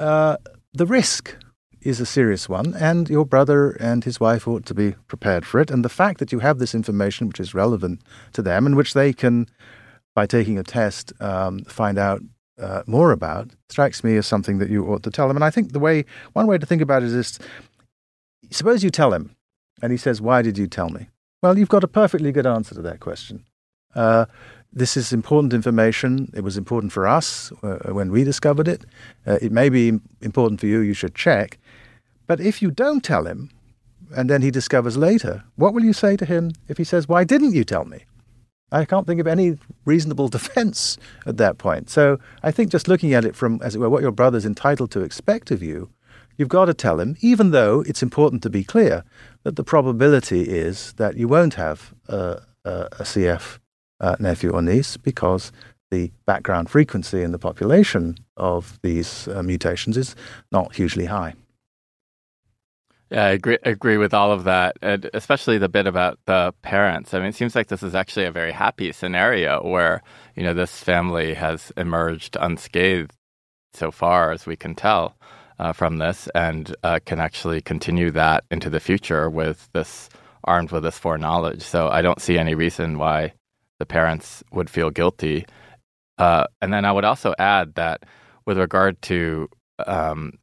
uh, 0.00 0.36
the 0.72 0.86
risk 0.86 1.36
is 1.82 2.00
a 2.00 2.06
serious 2.06 2.48
one, 2.48 2.74
and 2.74 3.08
your 3.08 3.24
brother 3.24 3.70
and 3.72 4.04
his 4.04 4.20
wife 4.20 4.46
ought 4.46 4.66
to 4.66 4.74
be 4.74 4.92
prepared 5.08 5.46
for 5.46 5.60
it. 5.60 5.70
And 5.70 5.84
the 5.84 5.88
fact 5.88 6.18
that 6.18 6.32
you 6.32 6.40
have 6.40 6.58
this 6.58 6.74
information, 6.74 7.26
which 7.26 7.40
is 7.40 7.54
relevant 7.54 8.02
to 8.32 8.42
them, 8.42 8.66
and 8.66 8.76
which 8.76 8.94
they 8.94 9.12
can, 9.12 9.46
by 10.14 10.26
taking 10.26 10.58
a 10.58 10.62
test, 10.62 11.12
um, 11.20 11.60
find 11.64 11.98
out 11.98 12.22
uh, 12.58 12.82
more 12.86 13.12
about, 13.12 13.50
strikes 13.68 14.04
me 14.04 14.16
as 14.16 14.26
something 14.26 14.58
that 14.58 14.68
you 14.68 14.86
ought 14.86 15.02
to 15.04 15.10
tell 15.10 15.28
them. 15.28 15.36
And 15.36 15.44
I 15.44 15.50
think 15.50 15.72
the 15.72 15.78
way, 15.78 16.04
one 16.34 16.46
way 16.46 16.58
to 16.58 16.66
think 16.66 16.82
about 16.82 17.02
it 17.02 17.06
is 17.06 17.14
this, 17.14 17.38
suppose 18.50 18.84
you 18.84 18.90
tell 18.90 19.14
him, 19.14 19.34
and 19.82 19.92
he 19.92 19.98
says, 19.98 20.20
Why 20.20 20.42
did 20.42 20.58
you 20.58 20.66
tell 20.66 20.90
me? 20.90 21.08
Well, 21.42 21.58
you've 21.58 21.70
got 21.70 21.84
a 21.84 21.88
perfectly 21.88 22.32
good 22.32 22.46
answer 22.46 22.74
to 22.74 22.82
that 22.82 23.00
question. 23.00 23.44
Uh, 23.94 24.26
this 24.72 24.96
is 24.96 25.12
important 25.12 25.52
information. 25.52 26.30
It 26.34 26.42
was 26.42 26.56
important 26.56 26.92
for 26.92 27.06
us 27.06 27.52
uh, 27.62 27.92
when 27.92 28.10
we 28.10 28.24
discovered 28.24 28.68
it. 28.68 28.84
Uh, 29.26 29.38
it 29.42 29.52
may 29.52 29.68
be 29.68 29.98
important 30.20 30.60
for 30.60 30.66
you. 30.66 30.80
You 30.80 30.94
should 30.94 31.14
check. 31.14 31.58
But 32.26 32.40
if 32.40 32.62
you 32.62 32.70
don't 32.70 33.02
tell 33.02 33.26
him, 33.26 33.50
and 34.16 34.28
then 34.28 34.42
he 34.42 34.50
discovers 34.50 34.96
later, 34.96 35.44
what 35.56 35.74
will 35.74 35.84
you 35.84 35.92
say 35.92 36.16
to 36.16 36.24
him 36.24 36.52
if 36.68 36.78
he 36.78 36.84
says, 36.84 37.08
Why 37.08 37.24
didn't 37.24 37.54
you 37.54 37.64
tell 37.64 37.84
me? 37.84 38.04
I 38.72 38.84
can't 38.84 39.06
think 39.06 39.20
of 39.20 39.26
any 39.26 39.58
reasonable 39.84 40.28
defense 40.36 40.96
at 41.26 41.36
that 41.38 41.58
point. 41.58 41.90
So 41.90 42.18
I 42.42 42.50
think 42.50 42.70
just 42.70 42.88
looking 42.88 43.14
at 43.14 43.24
it 43.24 43.34
from, 43.34 43.60
as 43.62 43.74
it 43.74 43.78
were, 43.78 43.90
what 43.90 44.02
your 44.02 44.12
brother's 44.12 44.46
entitled 44.46 44.90
to 44.92 45.00
expect 45.00 45.50
of 45.50 45.62
you, 45.62 45.90
you've 46.36 46.48
got 46.48 46.66
to 46.66 46.74
tell 46.74 47.00
him, 47.00 47.16
even 47.20 47.50
though 47.50 47.80
it's 47.82 48.02
important 48.02 48.42
to 48.44 48.50
be 48.50 48.64
clear 48.64 49.04
that 49.42 49.56
the 49.56 49.64
probability 49.64 50.42
is 50.42 50.92
that 50.94 51.16
you 51.16 51.26
won't 51.26 51.54
have 51.54 51.94
a, 52.08 52.42
a, 52.64 52.70
a 52.92 53.02
CF 53.02 53.58
uh, 54.00 54.16
nephew 54.18 54.50
or 54.50 54.62
niece 54.62 54.96
because 54.96 55.52
the 55.90 56.10
background 56.26 56.70
frequency 56.70 57.22
in 57.22 57.32
the 57.32 57.38
population 57.38 58.16
of 58.36 58.78
these 58.82 59.28
uh, 59.28 59.42
mutations 59.42 59.96
is 59.96 60.14
not 60.52 60.76
hugely 60.76 61.06
high. 61.06 61.34
Yeah, 63.10 63.24
I 63.24 63.30
agree, 63.30 63.58
agree 63.64 63.96
with 63.96 64.14
all 64.14 64.30
of 64.30 64.44
that, 64.44 64.76
and 64.82 65.10
especially 65.12 65.58
the 65.58 65.68
bit 65.68 65.88
about 65.88 66.20
the 66.26 66.54
parents. 66.62 67.12
I 67.12 67.18
mean, 67.18 67.28
it 67.28 67.34
seems 67.34 67.56
like 67.56 67.66
this 67.66 67.82
is 67.82 67.96
actually 67.96 68.26
a 68.26 68.30
very 68.30 68.52
happy 68.52 68.92
scenario 68.92 69.66
where, 69.66 70.02
you 70.36 70.44
know, 70.44 70.54
this 70.54 70.78
family 70.78 71.34
has 71.34 71.72
emerged 71.76 72.36
unscathed 72.40 73.16
so 73.74 73.90
far 73.90 74.30
as 74.30 74.46
we 74.46 74.54
can 74.54 74.76
tell 74.76 75.16
uh, 75.58 75.72
from 75.72 75.98
this 75.98 76.28
and 76.36 76.74
uh, 76.84 77.00
can 77.04 77.18
actually 77.18 77.60
continue 77.60 78.12
that 78.12 78.44
into 78.48 78.70
the 78.70 78.80
future 78.80 79.28
with 79.28 79.68
this 79.72 80.08
armed 80.44 80.70
with 80.70 80.84
this 80.84 80.98
foreknowledge. 80.98 81.62
So 81.62 81.88
I 81.88 82.02
don't 82.02 82.22
see 82.22 82.38
any 82.38 82.54
reason 82.54 82.96
why 82.96 83.32
the 83.80 83.86
parents 83.86 84.44
would 84.52 84.70
feel 84.70 84.90
guilty. 84.90 85.46
Uh, 86.18 86.44
and 86.60 86.72
then 86.72 86.84
I 86.84 86.92
would 86.92 87.04
also 87.04 87.34
add 87.38 87.74
that 87.74 88.04
with 88.46 88.58
regard 88.58 89.00
to, 89.02 89.48
um, 89.86 90.34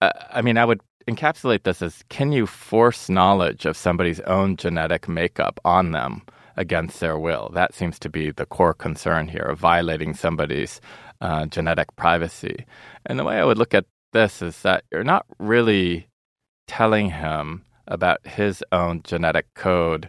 uh, 0.00 0.12
I 0.30 0.40
mean, 0.40 0.56
I 0.56 0.64
would 0.64 0.80
encapsulate 1.10 1.64
this 1.64 1.82
as 1.82 2.04
can 2.08 2.30
you 2.30 2.46
force 2.46 3.10
knowledge 3.10 3.66
of 3.66 3.76
somebody's 3.76 4.20
own 4.20 4.56
genetic 4.56 5.08
makeup 5.08 5.58
on 5.64 5.90
them 5.90 6.22
against 6.56 7.00
their 7.00 7.18
will? 7.18 7.50
That 7.52 7.74
seems 7.74 7.98
to 7.98 8.08
be 8.08 8.30
the 8.30 8.46
core 8.46 8.74
concern 8.74 9.26
here 9.26 9.42
of 9.42 9.58
violating 9.58 10.14
somebody's 10.14 10.80
uh, 11.20 11.46
genetic 11.46 11.94
privacy. 11.96 12.64
And 13.06 13.18
the 13.18 13.24
way 13.24 13.38
I 13.38 13.44
would 13.44 13.58
look 13.58 13.74
at 13.74 13.86
this 14.12 14.40
is 14.40 14.62
that 14.62 14.84
you're 14.92 15.02
not 15.02 15.26
really 15.40 16.06
telling 16.68 17.10
him 17.10 17.64
about 17.88 18.24
his 18.24 18.62
own 18.70 19.02
genetic 19.02 19.46
code 19.54 20.08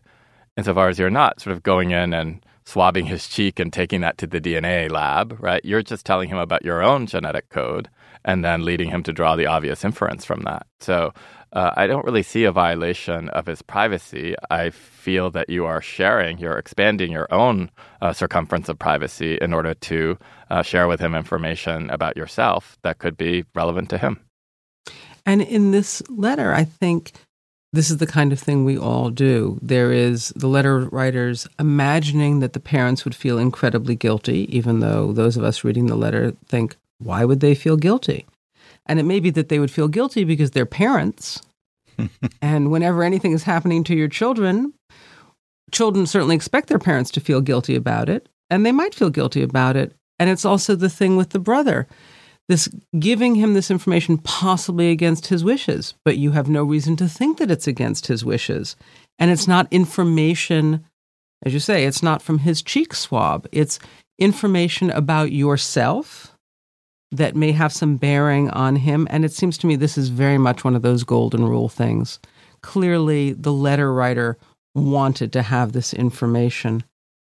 insofar 0.57 0.89
as 0.89 0.99
you're 0.99 1.09
not 1.09 1.41
sort 1.41 1.55
of 1.55 1.63
going 1.63 1.91
in 1.91 2.13
and 2.13 2.45
swabbing 2.65 3.05
his 3.05 3.27
cheek 3.27 3.59
and 3.59 3.73
taking 3.73 4.01
that 4.01 4.17
to 4.17 4.27
the 4.27 4.39
DNA 4.39 4.89
lab, 4.89 5.37
right? 5.39 5.63
You're 5.65 5.83
just 5.83 6.05
telling 6.05 6.29
him 6.29 6.37
about 6.37 6.63
your 6.63 6.81
own 6.81 7.07
genetic 7.07 7.49
code 7.49 7.89
and 8.25 8.43
then 8.43 8.63
leading 8.63 8.89
him 8.89 9.03
to 9.03 9.13
draw 9.13 9.35
the 9.35 9.47
obvious 9.47 9.83
inference 9.83 10.23
from 10.23 10.43
that. 10.43 10.65
So 10.79 11.13
uh, 11.51 11.71
I 11.75 11.87
don't 11.87 12.05
really 12.05 12.23
see 12.23 12.45
a 12.45 12.51
violation 12.51 13.29
of 13.29 13.45
his 13.45 13.61
privacy. 13.61 14.35
I 14.49 14.69
feel 14.69 15.29
that 15.31 15.49
you 15.49 15.65
are 15.65 15.81
sharing, 15.81 16.37
you're 16.37 16.57
expanding 16.57 17.11
your 17.11 17.31
own 17.33 17.69
uh, 18.01 18.13
circumference 18.13 18.69
of 18.69 18.79
privacy 18.79 19.37
in 19.41 19.53
order 19.53 19.73
to 19.73 20.17
uh, 20.49 20.61
share 20.61 20.87
with 20.87 20.99
him 20.99 21.15
information 21.15 21.89
about 21.89 22.15
yourself 22.17 22.77
that 22.83 22.97
could 22.97 23.17
be 23.17 23.43
relevant 23.53 23.89
to 23.89 23.97
him. 23.97 24.21
And 25.25 25.41
in 25.41 25.71
this 25.71 26.01
letter, 26.09 26.53
I 26.53 26.63
think 26.63 27.13
this 27.73 27.89
is 27.89 27.97
the 27.97 28.07
kind 28.07 28.31
of 28.31 28.39
thing 28.39 28.63
we 28.63 28.77
all 28.77 29.09
do. 29.09 29.57
There 29.61 29.91
is 29.91 30.29
the 30.35 30.47
letter 30.47 30.81
writers 30.81 31.47
imagining 31.59 32.39
that 32.39 32.53
the 32.53 32.59
parents 32.59 33.03
would 33.03 33.15
feel 33.15 33.39
incredibly 33.39 33.95
guilty, 33.95 34.47
even 34.55 34.79
though 34.79 35.11
those 35.11 35.35
of 35.35 35.43
us 35.43 35.63
reading 35.63 35.87
the 35.87 35.95
letter 35.95 36.33
think, 36.47 36.77
why 36.99 37.25
would 37.25 37.39
they 37.39 37.55
feel 37.55 37.75
guilty? 37.75 38.27
And 38.85 38.99
it 38.99 39.03
may 39.03 39.19
be 39.19 39.31
that 39.31 39.49
they 39.49 39.57
would 39.57 39.71
feel 39.71 39.87
guilty 39.87 40.23
because 40.23 40.51
they're 40.51 40.67
parents. 40.67 41.41
and 42.41 42.71
whenever 42.71 43.03
anything 43.03 43.31
is 43.31 43.43
happening 43.43 43.83
to 43.85 43.95
your 43.95 44.07
children, 44.07 44.73
children 45.71 46.05
certainly 46.05 46.35
expect 46.35 46.69
their 46.69 46.79
parents 46.79 47.09
to 47.11 47.19
feel 47.19 47.41
guilty 47.41 47.75
about 47.75 48.07
it, 48.07 48.29
and 48.51 48.63
they 48.63 48.71
might 48.71 48.93
feel 48.93 49.09
guilty 49.09 49.41
about 49.41 49.75
it. 49.75 49.93
And 50.19 50.29
it's 50.29 50.45
also 50.45 50.75
the 50.75 50.89
thing 50.89 51.17
with 51.17 51.31
the 51.31 51.39
brother 51.39 51.87
this 52.49 52.67
giving 52.99 53.35
him 53.35 53.53
this 53.53 53.71
information 53.71 54.17
possibly 54.17 54.91
against 54.91 55.27
his 55.27 55.43
wishes, 55.43 55.93
but 56.03 56.17
you 56.17 56.31
have 56.31 56.49
no 56.49 56.63
reason 56.63 56.95
to 56.97 57.07
think 57.07 57.37
that 57.37 57.51
it's 57.51 57.67
against 57.67 58.07
his 58.07 58.25
wishes. 58.25 58.75
And 59.17 59.31
it's 59.31 59.47
not 59.47 59.71
information, 59.71 60.85
as 61.45 61.53
you 61.53 61.59
say, 61.59 61.85
it's 61.85 62.03
not 62.03 62.21
from 62.21 62.39
his 62.39 62.61
cheek 62.61 62.93
swab. 62.93 63.47
It's 63.51 63.79
information 64.19 64.89
about 64.91 65.31
yourself 65.31 66.37
that 67.11 67.35
may 67.35 67.51
have 67.51 67.71
some 67.71 67.95
bearing 67.95 68.49
on 68.49 68.75
him. 68.75 69.07
And 69.09 69.23
it 69.23 69.31
seems 69.31 69.57
to 69.59 69.67
me 69.67 69.75
this 69.75 69.97
is 69.97 70.09
very 70.09 70.37
much 70.37 70.63
one 70.63 70.75
of 70.75 70.81
those 70.81 71.03
golden 71.03 71.45
rule 71.45 71.69
things. 71.69 72.19
Clearly, 72.61 73.33
the 73.33 73.53
letter 73.53 73.93
writer 73.93 74.37
wanted 74.75 75.31
to 75.33 75.43
have 75.43 75.71
this 75.71 75.93
information 75.93 76.83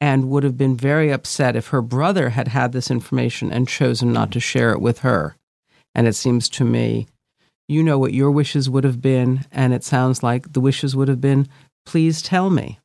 and 0.01 0.29
would 0.29 0.45
have 0.45 0.57
been 0.57 0.77
very 0.77 1.11
upset 1.11 1.57
if 1.57 1.69
her 1.69 1.83
brother 1.83 2.31
had 2.31 2.49
had 2.49 2.73
this 2.73 2.91
information 2.91 3.53
and 3.53 3.69
chosen 3.69 4.13
not 4.13 4.31
to 4.33 4.41
share 4.41 4.73
it 4.73 4.81
with 4.81 5.01
her. 5.01 5.37
And 5.95 6.07
it 6.07 6.15
seems 6.15 6.49
to 6.51 6.65
me, 6.65 7.09
you 7.69 7.83
know 7.83 7.99
what 7.99 8.15
your 8.15 8.31
wishes 8.31 8.71
would 8.71 8.85
have 8.85 9.03
been, 9.03 9.45
and 9.51 9.75
it 9.75 9.85
sounds 9.85 10.23
like 10.23 10.53
the 10.53 10.61
wishes 10.61 10.95
would 10.95 11.09
have 11.09 11.21
been, 11.21 11.49
please 11.85 12.23
tell 12.23 12.49
me. 12.49 12.79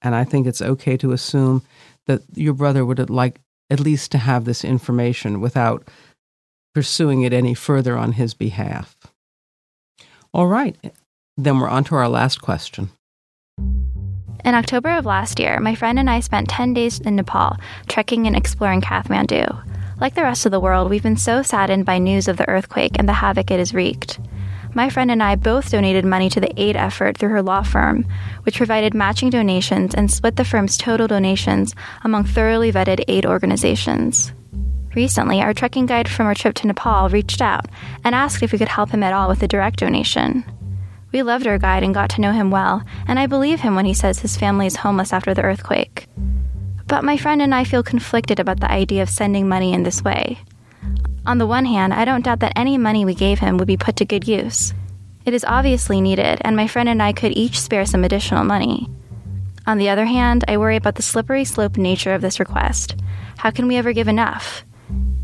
And 0.00 0.14
I 0.14 0.24
think 0.24 0.46
it's 0.46 0.62
okay 0.62 0.96
to 0.98 1.12
assume 1.12 1.62
that 2.06 2.22
your 2.34 2.54
brother 2.54 2.84
would 2.84 3.10
like 3.10 3.40
at 3.70 3.80
least 3.80 4.12
to 4.12 4.18
have 4.18 4.44
this 4.44 4.64
information 4.64 5.40
without 5.40 5.88
pursuing 6.74 7.22
it 7.22 7.32
any 7.32 7.54
further 7.54 7.96
on 7.96 8.12
his 8.12 8.34
behalf. 8.34 8.96
All 10.32 10.46
right, 10.46 10.76
then 11.36 11.58
we're 11.58 11.68
on 11.68 11.84
to 11.84 11.94
our 11.94 12.08
last 12.08 12.40
question. 12.40 12.90
In 14.44 14.56
October 14.56 14.90
of 14.90 15.06
last 15.06 15.38
year, 15.38 15.60
my 15.60 15.76
friend 15.76 16.00
and 16.00 16.10
I 16.10 16.18
spent 16.18 16.48
10 16.48 16.74
days 16.74 16.98
in 16.98 17.14
Nepal 17.14 17.56
trekking 17.86 18.26
and 18.26 18.34
exploring 18.34 18.80
Kathmandu. 18.80 19.46
Like 20.00 20.14
the 20.14 20.22
rest 20.22 20.46
of 20.46 20.50
the 20.50 20.58
world, 20.58 20.90
we've 20.90 21.02
been 21.02 21.16
so 21.16 21.42
saddened 21.42 21.86
by 21.86 21.98
news 21.98 22.26
of 22.26 22.38
the 22.38 22.48
earthquake 22.48 22.98
and 22.98 23.08
the 23.08 23.12
havoc 23.12 23.52
it 23.52 23.60
has 23.60 23.72
wreaked. 23.72 24.18
My 24.74 24.90
friend 24.90 25.12
and 25.12 25.22
I 25.22 25.36
both 25.36 25.70
donated 25.70 26.04
money 26.04 26.28
to 26.30 26.40
the 26.40 26.52
aid 26.60 26.76
effort 26.76 27.16
through 27.16 27.28
her 27.28 27.42
law 27.42 27.62
firm, 27.62 28.04
which 28.42 28.56
provided 28.56 28.94
matching 28.94 29.30
donations 29.30 29.94
and 29.94 30.10
split 30.10 30.34
the 30.34 30.44
firm's 30.44 30.76
total 30.76 31.06
donations 31.06 31.76
among 32.02 32.24
thoroughly 32.24 32.72
vetted 32.72 33.04
aid 33.06 33.24
organizations. 33.24 34.32
Recently, 34.96 35.40
our 35.40 35.54
trekking 35.54 35.86
guide 35.86 36.08
from 36.08 36.26
our 36.26 36.34
trip 36.34 36.56
to 36.56 36.66
Nepal 36.66 37.08
reached 37.10 37.40
out 37.40 37.66
and 38.02 38.12
asked 38.12 38.42
if 38.42 38.50
we 38.50 38.58
could 38.58 38.68
help 38.68 38.90
him 38.90 39.04
at 39.04 39.12
all 39.12 39.28
with 39.28 39.42
a 39.44 39.48
direct 39.48 39.78
donation. 39.78 40.44
We 41.12 41.22
loved 41.22 41.46
our 41.46 41.58
guide 41.58 41.82
and 41.82 41.94
got 41.94 42.08
to 42.10 42.22
know 42.22 42.32
him 42.32 42.50
well, 42.50 42.82
and 43.06 43.18
I 43.18 43.26
believe 43.26 43.60
him 43.60 43.74
when 43.74 43.84
he 43.84 43.92
says 43.92 44.18
his 44.18 44.36
family 44.36 44.66
is 44.66 44.76
homeless 44.76 45.12
after 45.12 45.34
the 45.34 45.42
earthquake. 45.42 46.08
But 46.86 47.04
my 47.04 47.18
friend 47.18 47.42
and 47.42 47.54
I 47.54 47.64
feel 47.64 47.82
conflicted 47.82 48.40
about 48.40 48.60
the 48.60 48.70
idea 48.70 49.02
of 49.02 49.10
sending 49.10 49.48
money 49.48 49.74
in 49.74 49.82
this 49.82 50.02
way. 50.02 50.38
On 51.26 51.38
the 51.38 51.46
one 51.46 51.66
hand, 51.66 51.92
I 51.92 52.04
don't 52.04 52.24
doubt 52.24 52.40
that 52.40 52.54
any 52.56 52.78
money 52.78 53.04
we 53.04 53.14
gave 53.14 53.38
him 53.38 53.58
would 53.58 53.68
be 53.68 53.76
put 53.76 53.96
to 53.96 54.04
good 54.04 54.26
use. 54.26 54.72
It 55.24 55.34
is 55.34 55.44
obviously 55.44 56.00
needed, 56.00 56.40
and 56.40 56.56
my 56.56 56.66
friend 56.66 56.88
and 56.88 57.02
I 57.02 57.12
could 57.12 57.36
each 57.36 57.60
spare 57.60 57.86
some 57.86 58.04
additional 58.04 58.44
money. 58.44 58.88
On 59.66 59.78
the 59.78 59.90
other 59.90 60.06
hand, 60.06 60.44
I 60.48 60.56
worry 60.56 60.76
about 60.76 60.96
the 60.96 61.02
slippery 61.02 61.44
slope 61.44 61.76
nature 61.76 62.14
of 62.14 62.22
this 62.22 62.40
request. 62.40 62.96
How 63.36 63.50
can 63.50 63.68
we 63.68 63.76
ever 63.76 63.92
give 63.92 64.08
enough? 64.08 64.64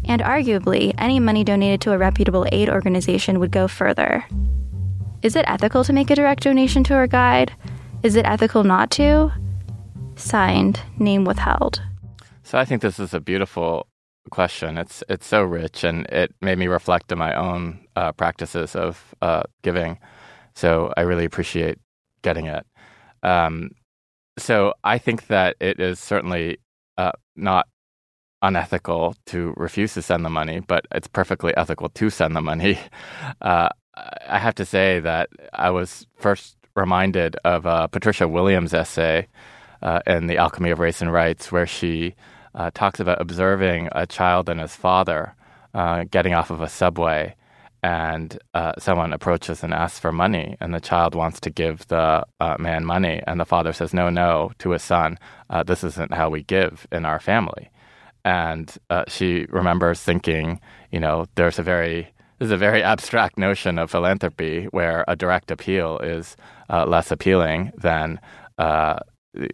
And 0.05 0.23
arguably, 0.23 0.95
any 0.99 1.19
money 1.19 1.45
donated 1.45 1.81
to 1.83 1.93
a 1.93 1.99
reputable 1.99 2.47
aid 2.53 2.69
organization 2.69 3.41
would 3.41 3.51
go 3.51 3.67
further. 3.67 4.25
Is 5.21 5.35
it 5.35 5.45
ethical 5.49 5.83
to 5.83 5.93
make 5.93 6.11
a 6.11 6.15
direct 6.15 6.45
donation 6.45 6.85
to 6.85 6.95
our 6.95 7.09
guide? 7.09 7.53
Is 8.05 8.15
it 8.15 8.25
ethical 8.25 8.63
not 8.63 8.91
to? 8.93 9.33
Signed, 10.15 10.81
name 10.99 11.25
withheld. 11.25 11.83
So 12.45 12.57
I 12.57 12.65
think 12.65 12.83
this 12.83 13.01
is 13.01 13.13
a 13.13 13.21
beautiful 13.21 13.89
question. 14.31 14.79
It's 14.79 15.03
it's 15.09 15.27
so 15.27 15.43
rich, 15.43 15.83
and 15.83 16.07
it 16.07 16.35
made 16.41 16.59
me 16.59 16.69
reflect 16.69 17.11
on 17.11 17.19
my 17.19 17.35
own 17.35 17.81
uh, 17.97 18.13
practices 18.13 18.77
of 18.77 19.15
uh, 19.21 19.43
giving. 19.63 19.99
So 20.55 20.93
I 20.97 21.01
really 21.01 21.25
appreciate 21.25 21.79
getting 22.23 22.47
it. 22.47 22.65
Um, 23.25 23.73
so 24.39 24.75
I 24.85 24.99
think 24.99 25.27
that 25.27 25.57
it 25.59 25.81
is 25.81 25.99
certainly 25.99 26.59
uh, 26.97 27.13
not 27.35 27.67
unethical 28.41 29.17
to 29.27 29.53
refuse 29.57 29.95
to 29.95 30.03
send 30.03 30.25
the 30.25 30.31
money, 30.31 30.61
but 30.61 30.87
it's 30.93 31.09
perfectly 31.09 31.57
ethical 31.57 31.89
to 31.89 32.09
send 32.09 32.37
the 32.37 32.41
money. 32.41 32.79
Uh, 33.41 33.69
I 34.29 34.39
have 34.39 34.55
to 34.57 34.65
say 34.65 35.01
that 35.01 35.31
I 35.53 35.71
was 35.71 36.07
first 36.17 36.57
reminded 36.75 37.37
of 37.45 37.67
uh, 37.67 37.87
Patricia 37.89 38.29
Williams' 38.29 38.75
essay 38.75 39.29
uh, 39.83 40.01
in 40.07 40.27
The 40.27 40.39
Alchemy 40.39 40.71
of 40.71 40.79
Race 40.79 41.03
and 41.03 41.13
Rights, 41.13 41.51
where 41.51 41.67
she 41.67 42.15
uh, 42.55 42.71
talks 42.73 43.01
about 43.01 43.21
observing 43.21 43.89
a 43.93 44.07
child 44.07 44.49
and 44.49 44.61
his 44.61 44.77
father 44.77 45.35
uh, 45.75 46.05
getting 46.11 46.35
off 46.35 46.51
of 46.51 46.61
a 46.61 46.69
subway, 46.69 47.35
and 47.83 48.39
uh, 48.55 48.73
someone 48.79 49.13
approaches 49.13 49.63
and 49.63 49.75
asks 49.75 49.99
for 49.99 50.13
money, 50.13 50.57
and 50.61 50.75
the 50.75 50.81
child 50.81 51.15
wants 51.15 51.41
to 51.41 51.51
give 51.51 51.87
the 51.89 52.25
uh, 52.41 52.57
man 52.59 52.85
money, 52.85 53.23
and 53.27 53.39
the 53.39 53.45
father 53.45 53.73
says, 53.73 53.95
"No, 53.95 54.09
no," 54.11 54.51
to 54.59 54.71
his 54.71 54.83
son, 54.83 55.19
"This 55.67 55.85
isn't 55.85 56.15
how 56.15 56.29
we 56.31 56.43
give 56.43 56.87
in 56.91 57.05
our 57.05 57.21
family." 57.21 57.71
And 58.25 58.77
she 59.07 59.47
remembers 59.49 60.01
thinking, 60.03 60.61
you 60.91 61.01
know, 61.01 61.27
there's 61.37 61.59
a 61.59 61.63
very 61.63 62.13
this 62.39 62.47
is 62.47 62.53
a 62.53 62.57
very 62.57 62.83
abstract 62.83 63.37
notion 63.37 63.79
of 63.79 63.91
philanthropy 63.91 64.65
where 64.67 65.05
a 65.09 65.17
direct 65.17 65.51
appeal 65.51 65.99
is 65.99 66.37
uh, 66.71 66.87
less 66.87 67.11
appealing 67.11 67.73
than 67.77 68.21
uh, 68.59 68.99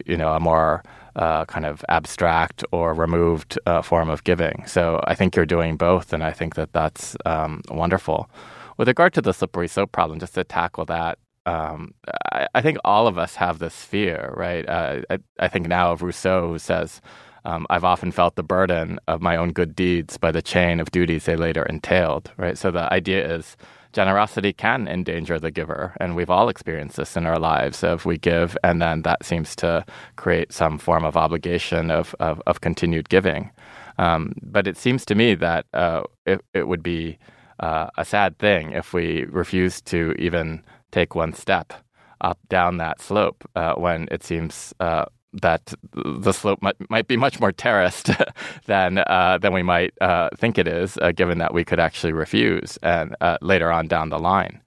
you 0.04 0.16
know 0.16 0.34
a 0.34 0.40
more 0.40 0.82
uh, 1.16 1.44
kind 1.46 1.64
of 1.64 1.84
abstract 1.88 2.64
or 2.72 2.92
removed 2.92 3.58
uh, 3.66 3.80
form 3.82 4.10
of 4.10 4.24
giving. 4.24 4.64
So 4.66 5.00
I 5.04 5.14
think 5.14 5.36
you're 5.36 5.46
doing 5.46 5.76
both, 5.76 6.12
and 6.12 6.22
I 6.22 6.32
think 6.32 6.56
that 6.56 6.72
that's 6.72 7.16
um, 7.24 7.62
wonderful. 7.70 8.28
With 8.76 8.88
regard 8.88 9.14
to 9.14 9.22
the 9.22 9.32
slippery 9.32 9.68
slope 9.68 9.92
problem, 9.92 10.18
just 10.18 10.34
to 10.34 10.44
tackle 10.44 10.84
that, 10.86 11.18
um, 11.46 11.94
I, 12.32 12.48
I, 12.54 12.62
think 12.62 12.78
all 12.84 13.06
of 13.06 13.18
us 13.18 13.36
have 13.36 13.58
this 13.58 13.84
fear, 13.84 14.32
right? 14.36 14.68
Uh, 14.68 15.02
I, 15.10 15.18
I, 15.38 15.48
think 15.48 15.68
now 15.68 15.92
of 15.92 16.02
Rousseau, 16.02 16.48
who 16.48 16.58
says 16.58 17.02
um, 17.44 17.66
I've 17.70 17.84
often 17.84 18.10
felt 18.10 18.36
the 18.36 18.42
burden 18.42 18.98
of 19.06 19.20
my 19.20 19.36
own 19.36 19.52
good 19.52 19.76
deeds 19.76 20.16
by 20.16 20.32
the 20.32 20.42
chain 20.42 20.80
of 20.80 20.90
duties 20.90 21.24
they 21.24 21.36
later 21.36 21.62
entailed, 21.64 22.30
right? 22.36 22.56
So 22.56 22.70
the 22.70 22.92
idea 22.92 23.34
is 23.36 23.56
generosity 23.92 24.52
can 24.52 24.88
endanger 24.88 25.38
the 25.38 25.50
giver, 25.50 25.94
and 26.00 26.16
we've 26.16 26.30
all 26.30 26.48
experienced 26.48 26.96
this 26.96 27.16
in 27.16 27.26
our 27.26 27.38
lives. 27.38 27.84
Of 27.84 28.04
we 28.04 28.18
give, 28.18 28.56
and 28.64 28.80
then 28.82 29.02
that 29.02 29.24
seems 29.24 29.54
to 29.56 29.84
create 30.16 30.52
some 30.52 30.78
form 30.78 31.04
of 31.04 31.16
obligation 31.16 31.90
of 31.90 32.14
of, 32.20 32.42
of 32.46 32.60
continued 32.60 33.08
giving. 33.08 33.50
Um, 33.98 34.34
but 34.42 34.66
it 34.66 34.76
seems 34.76 35.04
to 35.06 35.14
me 35.14 35.34
that 35.36 35.66
uh, 35.72 36.02
it, 36.26 36.40
it 36.52 36.66
would 36.66 36.82
be 36.82 37.18
uh, 37.60 37.90
a 37.96 38.04
sad 38.04 38.38
thing 38.38 38.72
if 38.72 38.92
we 38.92 39.24
refuse 39.26 39.80
to 39.82 40.14
even 40.18 40.64
take 40.90 41.14
one 41.14 41.32
step 41.32 41.72
up 42.20 42.38
down 42.48 42.78
that 42.78 43.00
slope 43.00 43.48
uh, 43.54 43.74
when 43.74 44.08
it 44.10 44.24
seems 44.24 44.74
uh, 44.80 45.04
that 45.42 45.74
the 45.92 46.32
slope 46.32 46.62
might, 46.62 46.76
might 46.90 47.08
be 47.08 47.16
much 47.16 47.40
more 47.40 47.52
terraced 47.52 48.10
than 48.66 48.98
uh, 48.98 49.38
than 49.40 49.52
we 49.52 49.62
might 49.62 49.92
uh, 50.00 50.28
think 50.36 50.58
it 50.58 50.68
is, 50.68 50.96
uh, 50.98 51.12
given 51.12 51.38
that 51.38 51.52
we 51.52 51.64
could 51.64 51.80
actually 51.80 52.12
refuse 52.12 52.78
and 52.82 53.14
uh, 53.20 53.38
later 53.40 53.70
on 53.70 53.88
down 53.88 54.10
the 54.10 54.18
line. 54.18 54.60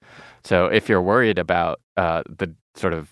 So, 0.43 0.67
if 0.67 0.89
you're 0.89 1.01
worried 1.01 1.39
about 1.39 1.79
uh, 1.95 2.23
the 2.29 2.53
sort 2.75 2.93
of 2.93 3.09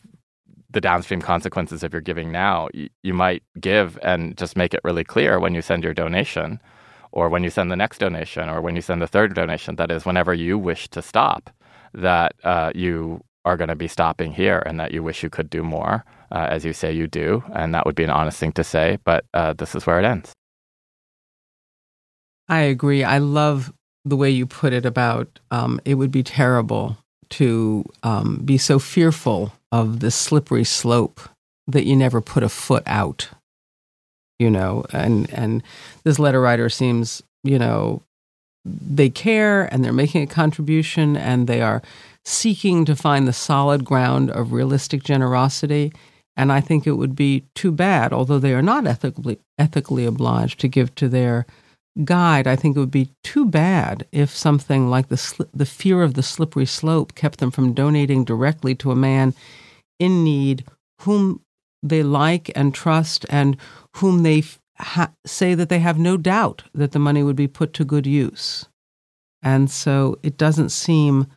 the 0.70 0.82
downstream 0.82 1.22
consequences 1.22 1.84
of 1.84 1.94
your 1.94 2.02
giving 2.02 2.32
now, 2.32 2.68
you, 2.74 2.90
you 3.02 3.14
might 3.14 3.44
give 3.60 3.98
and 4.04 4.38
just 4.38 4.58
make 4.58 4.74
it 4.74 4.82
really 4.84 5.06
clear 5.06 5.40
when 5.40 5.56
you 5.56 5.62
send 5.62 5.84
your 5.84 5.94
donation, 5.94 6.60
or 7.12 7.30
when 7.30 7.44
you 7.44 7.50
send 7.50 7.72
the 7.72 7.78
next 7.78 8.00
donation, 8.00 8.50
or 8.50 8.62
when 8.62 8.76
you 8.76 8.82
send 8.82 9.02
the 9.02 9.08
third 9.08 9.34
donation. 9.34 9.78
That 9.78 9.92
is, 9.92 10.06
whenever 10.06 10.34
you 10.34 10.58
wish 10.58 10.90
to 10.90 11.02
stop, 11.02 11.50
that 11.94 12.36
uh, 12.44 12.72
you 12.76 13.22
are 13.46 13.56
going 13.56 13.70
to 13.70 13.76
be 13.76 13.88
stopping 13.88 14.34
here, 14.34 14.62
and 14.66 14.80
that 14.80 14.92
you 14.92 15.02
wish 15.02 15.24
you 15.24 15.30
could 15.30 15.50
do 15.50 15.64
more 15.64 16.04
uh, 16.32 16.48
as 16.50 16.66
you 16.66 16.74
say 16.74 16.92
you 16.92 17.08
do, 17.08 17.44
and 17.54 17.74
that 17.74 17.86
would 17.86 17.96
be 17.96 18.04
an 18.04 18.10
honest 18.10 18.38
thing 18.38 18.52
to 18.54 18.64
say, 18.64 18.98
but 19.04 19.26
uh, 19.34 19.54
this 19.54 19.76
is 19.76 19.86
where 19.86 20.00
it 20.00 20.06
ends. 20.06 20.34
I 22.48 22.62
agree. 22.62 23.04
I 23.04 23.18
love 23.18 23.74
the 24.04 24.16
way 24.16 24.30
you 24.30 24.46
put 24.46 24.72
it 24.72 24.86
about 24.86 25.40
um, 25.52 25.80
it 25.84 25.96
would 25.96 26.12
be 26.12 26.24
terrible 26.24 26.98
to 27.32 27.84
um, 28.04 28.38
be 28.46 28.58
so 28.58 28.78
fearful 28.78 29.52
of 29.72 30.00
the 30.00 30.12
slippery 30.12 30.64
slope 30.64 31.20
that 31.68 31.86
you 31.86 31.96
never 31.96 32.22
put 32.22 32.44
a 32.44 32.50
foot 32.50 32.84
out. 32.86 33.30
You 34.38 34.52
know, 34.52 34.86
and 34.92 35.32
and 35.34 35.64
this 36.04 36.20
letter 36.20 36.42
writer 36.42 36.70
seems, 36.70 37.24
you 37.44 37.58
know, 37.58 38.04
they 38.66 39.10
care 39.10 39.74
and 39.74 39.84
they're 39.84 39.94
making 39.94 40.24
a 40.24 40.28
contribution 40.28 41.16
and 41.16 41.48
they 41.48 41.62
are 41.62 41.82
seeking 42.26 42.84
to 42.86 42.96
find 42.96 43.28
the 43.28 43.34
solid 43.34 43.86
ground 43.86 44.30
of 44.32 44.52
realistic 44.52 45.04
generosity. 45.04 45.94
And 46.38 46.52
I 46.52 46.62
think 46.62 46.86
it 46.86 46.94
would 46.94 47.16
be 47.16 47.46
too 47.56 47.72
bad, 47.72 48.12
although 48.12 48.40
they 48.40 48.54
are 48.54 48.62
not 48.62 48.86
ethically, 48.86 49.40
ethically 49.58 50.06
obliged 50.06 50.60
to 50.60 50.68
give 50.68 50.94
to 50.96 51.08
their 51.08 51.46
guide, 52.04 52.46
I 52.46 52.56
think 52.56 52.76
it 52.76 52.80
would 52.80 52.92
be 52.92 53.12
too 53.24 53.46
bad 53.46 54.06
if 54.12 54.30
something 54.30 54.90
like 54.90 55.08
the, 55.08 55.16
sli- 55.16 55.48
the 55.54 55.66
fear 55.66 56.04
of 56.04 56.16
the 56.16 56.24
slippery 56.24 56.66
slope 56.66 57.16
kept 57.16 57.40
them 57.40 57.52
from 57.52 57.74
donating 57.74 58.26
directly 58.26 58.76
to 58.76 58.92
a 58.92 58.96
man 58.96 59.34
in 59.98 60.24
need 60.24 60.66
whom 61.02 61.42
they 61.82 62.04
like 62.04 62.52
and 62.56 62.74
trust 62.74 63.26
and 63.30 63.56
whom 63.98 64.24
they 64.24 64.44
ha- 64.78 65.12
say 65.26 65.56
that 65.56 65.70
they 65.70 65.80
have 65.80 65.98
no 65.98 66.18
doubt 66.18 66.64
that 66.74 66.92
the 66.92 67.00
money 67.00 67.24
would 67.24 67.36
be 67.36 67.48
put 67.48 67.74
to 67.74 67.86
good 67.86 68.06
use. 68.06 68.66
And 69.42 69.70
so 69.70 70.20
it 70.24 70.38
doesn't 70.38 70.70
seem 70.70 71.28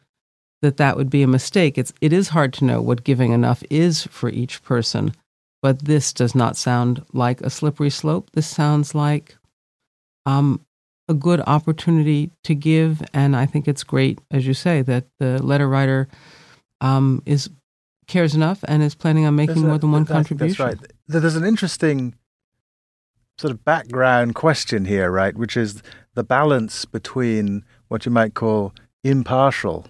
that 0.62 0.76
that 0.78 0.96
would 0.96 1.10
be 1.10 1.22
a 1.22 1.28
mistake. 1.28 1.78
It's, 1.78 1.92
it 2.00 2.12
is 2.12 2.28
hard 2.28 2.52
to 2.54 2.64
know 2.64 2.80
what 2.82 3.04
giving 3.04 3.32
enough 3.32 3.62
is 3.70 4.04
for 4.04 4.28
each 4.28 4.62
person, 4.62 5.14
but 5.62 5.84
this 5.84 6.12
does 6.12 6.34
not 6.34 6.56
sound 6.56 7.04
like 7.12 7.40
a 7.40 7.50
slippery 7.50 7.90
slope. 7.90 8.30
This 8.32 8.46
sounds 8.46 8.94
like 8.94 9.36
um, 10.26 10.64
a 11.08 11.14
good 11.14 11.40
opportunity 11.46 12.30
to 12.44 12.54
give. 12.54 13.02
And 13.14 13.36
I 13.36 13.46
think 13.46 13.68
it's 13.68 13.84
great, 13.84 14.20
as 14.30 14.46
you 14.46 14.54
say, 14.54 14.82
that 14.82 15.06
the 15.18 15.42
letter 15.42 15.68
writer 15.68 16.08
um, 16.80 17.22
is 17.24 17.50
cares 18.06 18.34
enough 18.34 18.64
and 18.66 18.82
is 18.82 18.94
planning 18.94 19.26
on 19.26 19.36
making 19.36 19.56
There's 19.56 19.66
more 19.66 19.76
a- 19.76 19.78
than 19.78 19.92
one 19.92 20.06
contribution. 20.06 20.66
That's 20.66 20.80
right. 20.80 20.92
There's 21.06 21.36
an 21.36 21.44
interesting 21.44 22.14
sort 23.38 23.52
of 23.52 23.64
background 23.64 24.34
question 24.34 24.86
here, 24.86 25.10
right? 25.10 25.36
Which 25.36 25.56
is 25.56 25.82
the 26.14 26.24
balance 26.24 26.84
between 26.84 27.64
what 27.88 28.04
you 28.06 28.10
might 28.10 28.34
call 28.34 28.72
impartial 29.04 29.86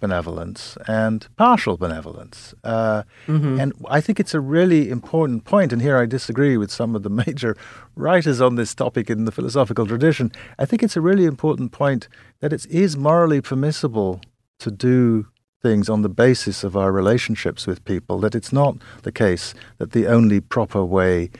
benevolence 0.00 0.76
and 0.88 1.26
partial 1.36 1.76
benevolence. 1.76 2.54
Uh, 2.64 3.02
Mhm. 3.28 3.60
And 3.60 3.72
I 3.88 4.00
think 4.00 4.18
it's 4.18 4.34
a 4.34 4.40
really 4.40 4.90
important 4.90 5.44
point, 5.44 5.72
and 5.72 5.82
here 5.82 5.96
I 6.02 6.06
disagree 6.06 6.56
with 6.56 6.70
some 6.70 6.96
of 6.96 7.02
the 7.02 7.10
major 7.26 7.56
writers 7.94 8.40
on 8.40 8.56
this 8.56 8.74
topic 8.74 9.10
in 9.10 9.24
the 9.26 9.32
philosophical 9.32 9.86
tradition. 9.86 10.32
I 10.58 10.66
think 10.66 10.82
it's 10.82 10.96
a 10.96 11.00
really 11.00 11.26
important 11.26 11.70
point 11.72 12.08
that 12.40 12.52
it 12.52 12.66
is 12.66 12.96
morally 12.96 13.40
permissible 13.40 14.20
to 14.58 14.70
do 14.70 15.26
things 15.62 15.88
on 15.90 16.02
the 16.02 16.08
basis 16.08 16.64
of 16.64 16.74
our 16.76 16.90
relationships 16.90 17.66
with 17.66 17.84
people, 17.84 18.18
that 18.20 18.34
it's 18.34 18.52
not 18.52 18.76
the 19.02 19.12
case 19.12 19.54
that 19.78 19.92
the 19.92 20.06
only 20.06 20.40
proper 20.40 20.82
way 20.84 21.30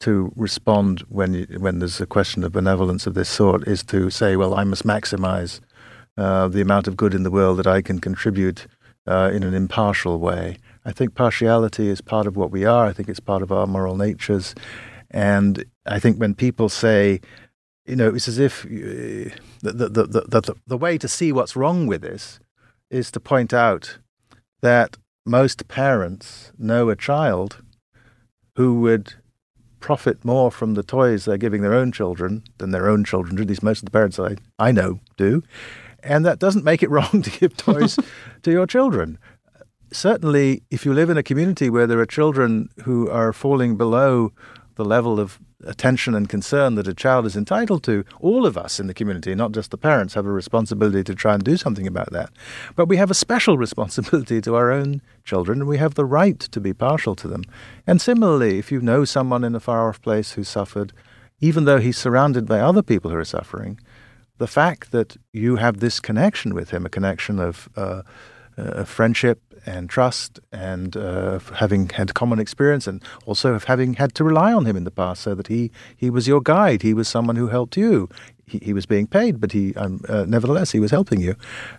to 0.00 0.32
respond 0.34 1.00
when 1.08 1.34
you, 1.34 1.46
when 1.58 1.78
there's 1.78 2.00
a 2.00 2.06
question 2.06 2.42
of 2.42 2.52
benevolence 2.52 3.06
of 3.06 3.14
this 3.14 3.28
sort 3.28 3.68
is 3.68 3.82
to 3.84 4.10
say, 4.10 4.34
well, 4.34 4.54
I 4.54 4.64
must 4.64 4.84
maximize 4.84 5.60
uh, 6.20 6.48
the 6.48 6.60
amount 6.60 6.86
of 6.86 6.98
good 6.98 7.14
in 7.14 7.22
the 7.22 7.30
world 7.30 7.58
that 7.58 7.66
I 7.66 7.80
can 7.80 7.98
contribute 7.98 8.66
uh, 9.06 9.30
in 9.32 9.42
an 9.42 9.54
impartial 9.54 10.18
way. 10.18 10.58
I 10.84 10.92
think 10.92 11.14
partiality 11.14 11.88
is 11.88 12.02
part 12.02 12.26
of 12.26 12.36
what 12.36 12.50
we 12.50 12.66
are. 12.66 12.84
I 12.86 12.92
think 12.92 13.08
it's 13.08 13.20
part 13.20 13.42
of 13.42 13.50
our 13.50 13.66
moral 13.66 13.96
natures. 13.96 14.54
And 15.10 15.64
I 15.86 15.98
think 15.98 16.18
when 16.18 16.34
people 16.34 16.68
say, 16.68 17.22
you 17.86 17.96
know, 17.96 18.14
it's 18.14 18.28
as 18.28 18.38
if 18.38 18.66
uh, 18.66 19.34
the, 19.62 19.88
the, 19.88 19.88
the, 19.88 20.40
the, 20.40 20.54
the 20.66 20.76
way 20.76 20.98
to 20.98 21.08
see 21.08 21.32
what's 21.32 21.56
wrong 21.56 21.86
with 21.86 22.02
this 22.02 22.38
is 22.90 23.10
to 23.12 23.20
point 23.20 23.54
out 23.54 23.98
that 24.60 24.98
most 25.24 25.68
parents 25.68 26.52
know 26.58 26.90
a 26.90 26.96
child 26.96 27.62
who 28.56 28.80
would 28.80 29.14
profit 29.80 30.22
more 30.22 30.50
from 30.50 30.74
the 30.74 30.82
toys 30.82 31.24
they're 31.24 31.38
giving 31.38 31.62
their 31.62 31.72
own 31.72 31.90
children 31.90 32.44
than 32.58 32.72
their 32.72 32.90
own 32.90 33.04
children 33.04 33.36
do. 33.36 33.42
At 33.42 33.48
least 33.48 33.62
most 33.62 33.78
of 33.78 33.86
the 33.86 33.90
parents 33.90 34.18
I, 34.18 34.36
I 34.58 34.70
know 34.70 35.00
do. 35.16 35.42
And 36.02 36.24
that 36.24 36.38
doesn't 36.38 36.64
make 36.64 36.82
it 36.82 36.90
wrong 36.94 37.22
to 37.22 37.30
give 37.30 37.56
toys 37.56 37.98
to 38.42 38.50
your 38.50 38.66
children. 38.66 39.18
Certainly, 39.92 40.62
if 40.70 40.84
you 40.84 40.94
live 40.94 41.10
in 41.10 41.16
a 41.16 41.22
community 41.22 41.68
where 41.68 41.86
there 41.86 41.98
are 41.98 42.06
children 42.06 42.68
who 42.84 43.10
are 43.10 43.32
falling 43.32 43.76
below 43.76 44.32
the 44.76 44.84
level 44.84 45.18
of 45.18 45.40
attention 45.64 46.14
and 46.14 46.28
concern 46.28 46.74
that 46.74 46.88
a 46.88 46.94
child 46.94 47.26
is 47.26 47.36
entitled 47.36 47.82
to, 47.84 48.04
all 48.20 48.46
of 48.46 48.56
us 48.56 48.80
in 48.80 48.86
the 48.86 48.94
community, 48.94 49.34
not 49.34 49.52
just 49.52 49.70
the 49.70 49.78
parents, 49.78 50.14
have 50.14 50.26
a 50.26 50.32
responsibility 50.32 51.04
to 51.04 51.14
try 51.14 51.34
and 51.34 51.44
do 51.44 51.56
something 51.56 51.86
about 51.86 52.10
that. 52.12 52.30
But 52.76 52.86
we 52.86 52.96
have 52.96 53.10
a 53.10 53.14
special 53.14 53.58
responsibility 53.66 54.40
to 54.40 54.54
our 54.54 54.70
own 54.72 55.02
children, 55.24 55.60
and 55.60 55.68
we 55.68 55.78
have 55.78 55.94
the 55.94 56.04
right 56.04 56.38
to 56.38 56.60
be 56.60 56.72
partial 56.72 57.14
to 57.16 57.28
them. 57.28 57.42
And 57.86 58.00
similarly, 58.00 58.58
if 58.58 58.72
you 58.72 58.80
know 58.80 59.04
someone 59.04 59.44
in 59.44 59.54
a 59.54 59.60
far 59.60 59.88
off 59.88 60.00
place 60.00 60.32
who 60.32 60.44
suffered, 60.44 60.92
even 61.40 61.64
though 61.64 61.78
he's 61.78 61.98
surrounded 61.98 62.46
by 62.46 62.60
other 62.60 62.82
people 62.82 63.10
who 63.10 63.16
are 63.16 63.24
suffering, 63.24 63.78
the 64.40 64.46
fact 64.46 64.90
that 64.90 65.18
you 65.34 65.56
have 65.56 65.80
this 65.80 66.00
connection 66.00 66.54
with 66.54 66.70
him, 66.70 66.86
a 66.86 66.88
connection 66.88 67.38
of 67.38 67.68
uh, 67.76 68.02
uh, 68.56 68.84
friendship 68.84 69.38
and 69.66 69.90
trust, 69.90 70.40
and 70.50 70.96
uh, 70.96 71.38
having 71.56 71.90
had 71.90 72.14
common 72.14 72.38
experience, 72.38 72.86
and 72.86 73.02
also 73.26 73.52
of 73.52 73.64
having 73.64 73.94
had 73.94 74.14
to 74.14 74.24
rely 74.24 74.50
on 74.50 74.64
him 74.64 74.76
in 74.76 74.84
the 74.84 74.90
past, 74.90 75.22
so 75.22 75.34
that 75.34 75.48
he 75.48 75.70
he 75.94 76.08
was 76.08 76.26
your 76.26 76.40
guide. 76.40 76.80
He 76.80 76.94
was 76.94 77.06
someone 77.06 77.36
who 77.36 77.48
helped 77.48 77.76
you. 77.76 78.08
He, 78.46 78.58
he 78.62 78.72
was 78.72 78.86
being 78.86 79.06
paid, 79.06 79.40
but 79.40 79.52
he 79.52 79.74
um, 79.74 80.00
uh, 80.08 80.24
nevertheless 80.26 80.72
he 80.72 80.80
was 80.80 80.90
helping 80.90 81.20
you. 81.20 81.34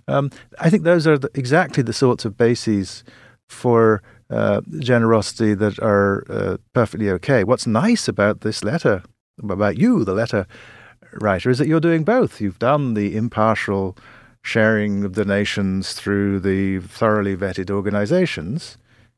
Um, 0.07 0.29
I 0.59 0.69
think 0.69 0.83
those 0.83 1.07
are 1.07 1.17
the, 1.17 1.31
exactly 1.33 1.81
the 1.81 1.93
sorts 1.93 2.25
of 2.25 2.37
bases 2.37 3.03
for 3.49 4.03
uh, 4.29 4.61
generosity 4.77 5.55
that 5.55 5.79
are 5.79 6.23
uh, 6.29 6.57
perfectly 6.73 7.09
okay. 7.09 7.43
What's 7.43 7.65
nice 7.65 8.07
about 8.07 8.41
this 8.41 8.63
letter, 8.63 9.01
about 9.49 9.79
you, 9.79 10.05
the 10.05 10.13
letter 10.13 10.45
writer, 11.13 11.49
is 11.49 11.57
that 11.57 11.67
you're 11.67 11.79
doing 11.79 12.03
both. 12.03 12.41
You've 12.41 12.59
done 12.59 12.93
the 12.93 13.15
impartial 13.15 13.97
sharing 14.43 15.03
of 15.03 15.13
donations 15.13 15.93
through 15.93 16.39
the 16.39 16.79
thoroughly 16.79 17.35
vetted 17.35 17.69
organizations, 17.69 18.77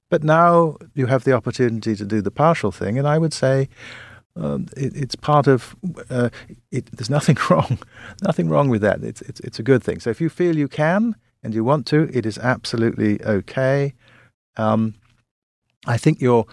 but 0.09 0.23
now 0.23 0.77
you 0.93 1.07
have 1.07 1.23
the 1.23 1.33
opportunity 1.33 1.95
to 1.95 2.05
do 2.05 2.21
the 2.21 2.31
partial 2.31 2.71
thing. 2.71 2.97
And 2.97 3.07
I 3.07 3.17
would 3.17 3.33
say 3.33 3.69
um, 4.35 4.67
it, 4.75 4.95
it's 4.95 5.15
part 5.15 5.47
of. 5.47 5.75
Uh, 6.09 6.29
it, 6.71 6.89
there's 6.91 7.09
nothing 7.09 7.37
wrong, 7.49 7.79
nothing 8.23 8.49
wrong 8.49 8.69
with 8.69 8.81
that. 8.81 9.03
It's, 9.03 9.21
it's 9.21 9.39
it's 9.41 9.59
a 9.59 9.63
good 9.63 9.83
thing. 9.83 9.99
So 9.99 10.09
if 10.09 10.19
you 10.19 10.29
feel 10.29 10.57
you 10.57 10.67
can 10.67 11.15
and 11.43 11.53
you 11.53 11.63
want 11.63 11.85
to, 11.87 12.09
it 12.13 12.25
is 12.25 12.37
absolutely 12.37 13.23
okay. 13.23 13.93
Um, 14.57 14.95
I 15.85 15.97
think 15.97 16.21
you're. 16.21 16.45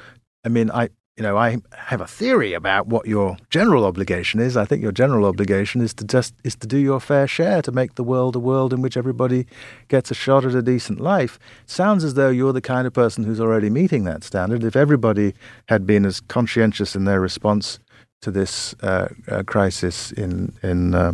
I 0.44 0.48
mean, 0.48 0.70
I 0.70 0.90
you 1.20 1.26
know, 1.26 1.36
I 1.36 1.58
have 1.76 2.00
a 2.00 2.06
theory 2.06 2.54
about 2.54 2.86
what 2.86 3.06
your 3.06 3.36
general 3.50 3.84
obligation 3.84 4.40
is. 4.40 4.56
I 4.56 4.64
think 4.64 4.80
your 4.80 4.90
general 4.90 5.26
obligation 5.26 5.82
is 5.82 5.92
to 5.94 6.04
just 6.06 6.32
is 6.44 6.56
to 6.56 6.66
do 6.66 6.78
your 6.78 6.98
fair 6.98 7.26
share 7.26 7.60
to 7.60 7.70
make 7.70 7.96
the 7.96 8.02
world 8.02 8.36
a 8.36 8.38
world 8.38 8.72
in 8.72 8.80
which 8.80 8.96
everybody 8.96 9.46
gets 9.88 10.10
a 10.10 10.14
shot 10.14 10.46
at 10.46 10.54
a 10.54 10.62
decent 10.62 10.98
life. 10.98 11.38
Sounds 11.66 12.04
as 12.04 12.14
though 12.14 12.30
you're 12.30 12.54
the 12.54 12.62
kind 12.62 12.86
of 12.86 12.94
person 12.94 13.24
who's 13.24 13.38
already 13.38 13.68
meeting 13.68 14.04
that 14.04 14.24
standard. 14.24 14.64
If 14.64 14.76
everybody 14.76 15.34
had 15.68 15.86
been 15.86 16.06
as 16.06 16.22
conscientious 16.22 16.96
in 16.96 17.04
their 17.04 17.20
response 17.20 17.78
to 18.22 18.30
this 18.30 18.74
uh, 18.82 19.08
uh, 19.28 19.42
crisis 19.42 20.12
in 20.12 20.54
in 20.62 20.94
uh, 20.94 21.12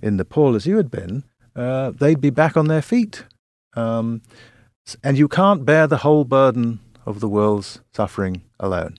in 0.00 0.18
Nepal 0.18 0.54
as 0.54 0.66
you 0.68 0.76
had 0.76 0.88
been, 0.88 1.24
uh, 1.56 1.90
they'd 1.90 2.20
be 2.20 2.30
back 2.30 2.56
on 2.56 2.68
their 2.68 2.82
feet. 2.82 3.24
Um, 3.74 4.22
and 5.02 5.18
you 5.18 5.26
can't 5.26 5.64
bear 5.64 5.88
the 5.88 6.04
whole 6.06 6.24
burden 6.24 6.78
of 7.04 7.18
the 7.18 7.28
world's 7.28 7.80
suffering 7.92 8.42
alone. 8.60 8.94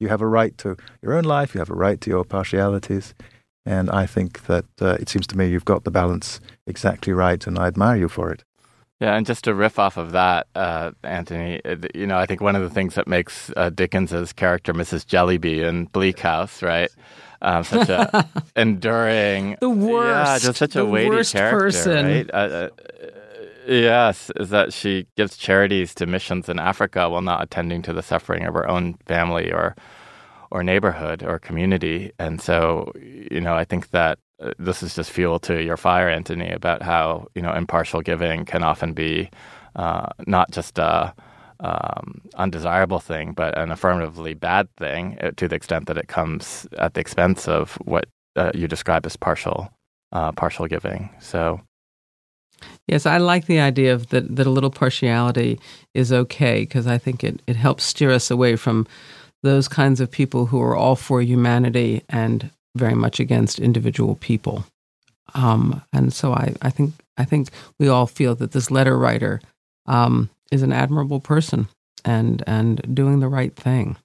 You 0.00 0.08
have 0.08 0.20
a 0.20 0.26
right 0.26 0.56
to 0.58 0.76
your 1.02 1.14
own 1.14 1.24
life, 1.24 1.54
you 1.54 1.58
have 1.60 1.70
a 1.70 1.74
right 1.74 2.00
to 2.00 2.10
your 2.10 2.24
partialities. 2.24 3.14
And 3.66 3.88
I 3.90 4.06
think 4.06 4.44
that 4.46 4.66
uh, 4.80 4.96
it 5.00 5.08
seems 5.08 5.26
to 5.28 5.38
me 5.38 5.48
you've 5.48 5.64
got 5.64 5.84
the 5.84 5.90
balance 5.90 6.40
exactly 6.66 7.12
right, 7.14 7.46
and 7.46 7.58
I 7.58 7.66
admire 7.66 7.96
you 7.96 8.08
for 8.08 8.30
it. 8.30 8.44
Yeah, 9.00 9.16
and 9.16 9.26
just 9.26 9.44
to 9.44 9.54
riff 9.54 9.78
off 9.78 9.96
of 9.96 10.12
that, 10.12 10.46
uh, 10.54 10.92
Anthony, 11.02 11.60
uh, 11.64 11.76
you 11.94 12.06
know, 12.06 12.16
I 12.18 12.26
think 12.26 12.40
one 12.40 12.56
of 12.56 12.62
the 12.62 12.70
things 12.70 12.94
that 12.94 13.08
makes 13.08 13.50
uh, 13.56 13.70
Dickens's 13.70 14.32
character, 14.32 14.72
Mrs. 14.74 15.04
Jellyby, 15.06 15.62
in 15.66 15.86
Bleak 15.86 16.20
House, 16.20 16.62
right, 16.62 16.90
um, 17.42 17.64
such 17.64 17.88
a 17.88 18.26
enduring, 18.56 19.56
The 19.60 19.68
worst, 19.68 19.82
yeah, 20.06 20.32
worst, 20.32 20.44
just 20.44 20.58
such 20.58 20.76
a 20.76 20.80
the 20.80 20.86
weighty 20.86 21.10
worst 21.10 21.32
character, 21.32 21.58
person. 21.66 22.06
right? 22.06 22.30
Uh, 22.32 22.36
uh, 22.36 22.68
yes, 23.66 24.30
is 24.36 24.50
that 24.50 24.72
she 24.72 25.06
gives 25.16 25.36
charities 25.36 25.94
to 25.96 26.06
missions 26.06 26.48
in 26.48 26.58
Africa 26.58 27.08
while 27.08 27.22
not 27.22 27.42
attending 27.42 27.82
to 27.82 27.92
the 27.92 28.02
suffering 28.02 28.44
of 28.44 28.54
her 28.54 28.68
own 28.68 28.94
family 29.06 29.52
or 29.52 29.74
or 30.50 30.62
neighborhood 30.62 31.22
or 31.24 31.38
community, 31.38 32.12
and 32.18 32.40
so 32.40 32.92
you 33.00 33.40
know, 33.40 33.54
I 33.54 33.64
think 33.64 33.90
that 33.90 34.18
uh, 34.42 34.52
this 34.58 34.82
is 34.82 34.94
just 34.94 35.10
fuel 35.10 35.38
to 35.40 35.62
your 35.62 35.76
fire, 35.76 36.08
Anthony, 36.08 36.50
about 36.50 36.82
how 36.82 37.26
you 37.34 37.42
know 37.42 37.52
impartial 37.54 38.02
giving 38.02 38.44
can 38.44 38.62
often 38.62 38.92
be 38.94 39.30
uh, 39.76 40.06
not 40.26 40.50
just 40.52 40.78
a 40.78 41.14
um, 41.60 42.22
undesirable 42.36 43.00
thing, 43.00 43.32
but 43.32 43.56
an 43.58 43.70
affirmatively 43.70 44.34
bad 44.34 44.68
thing 44.76 45.18
uh, 45.20 45.32
to 45.36 45.48
the 45.48 45.56
extent 45.56 45.86
that 45.86 45.98
it 45.98 46.08
comes 46.08 46.66
at 46.78 46.94
the 46.94 47.00
expense 47.00 47.48
of 47.48 47.74
what 47.84 48.06
uh, 48.36 48.50
you 48.54 48.68
describe 48.68 49.06
as 49.06 49.16
partial 49.16 49.70
uh, 50.12 50.32
partial 50.32 50.66
giving. 50.66 51.10
So 51.20 51.60
Yes, 52.86 53.06
I 53.06 53.18
like 53.18 53.46
the 53.46 53.60
idea 53.60 53.94
of 53.94 54.08
that, 54.08 54.36
that 54.36 54.46
a 54.46 54.50
little 54.50 54.70
partiality 54.70 55.58
is 55.94 56.12
okay 56.12 56.60
because 56.60 56.86
I 56.86 56.98
think 56.98 57.24
it, 57.24 57.40
it 57.46 57.56
helps 57.56 57.84
steer 57.84 58.10
us 58.10 58.30
away 58.30 58.56
from 58.56 58.86
those 59.42 59.68
kinds 59.68 60.00
of 60.00 60.10
people 60.10 60.46
who 60.46 60.60
are 60.60 60.76
all 60.76 60.96
for 60.96 61.22
humanity 61.22 62.02
and 62.08 62.50
very 62.76 62.94
much 62.94 63.20
against 63.20 63.58
individual 63.58 64.16
people. 64.16 64.64
Um, 65.34 65.82
and 65.92 66.12
so 66.12 66.32
I, 66.32 66.54
I 66.62 66.70
think 66.70 66.94
I 67.16 67.24
think 67.24 67.48
we 67.78 67.88
all 67.88 68.06
feel 68.06 68.34
that 68.36 68.52
this 68.52 68.70
letter 68.70 68.98
writer 68.98 69.40
um, 69.86 70.30
is 70.50 70.62
an 70.62 70.72
admirable 70.72 71.20
person 71.20 71.68
and 72.04 72.42
and 72.46 72.94
doing 72.94 73.20
the 73.20 73.28
right 73.28 73.54
thing. 73.54 73.96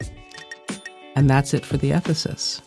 And 1.16 1.30
that's 1.30 1.54
it 1.54 1.66
for 1.66 1.78
the 1.78 1.92
Ethicist. 1.92 2.62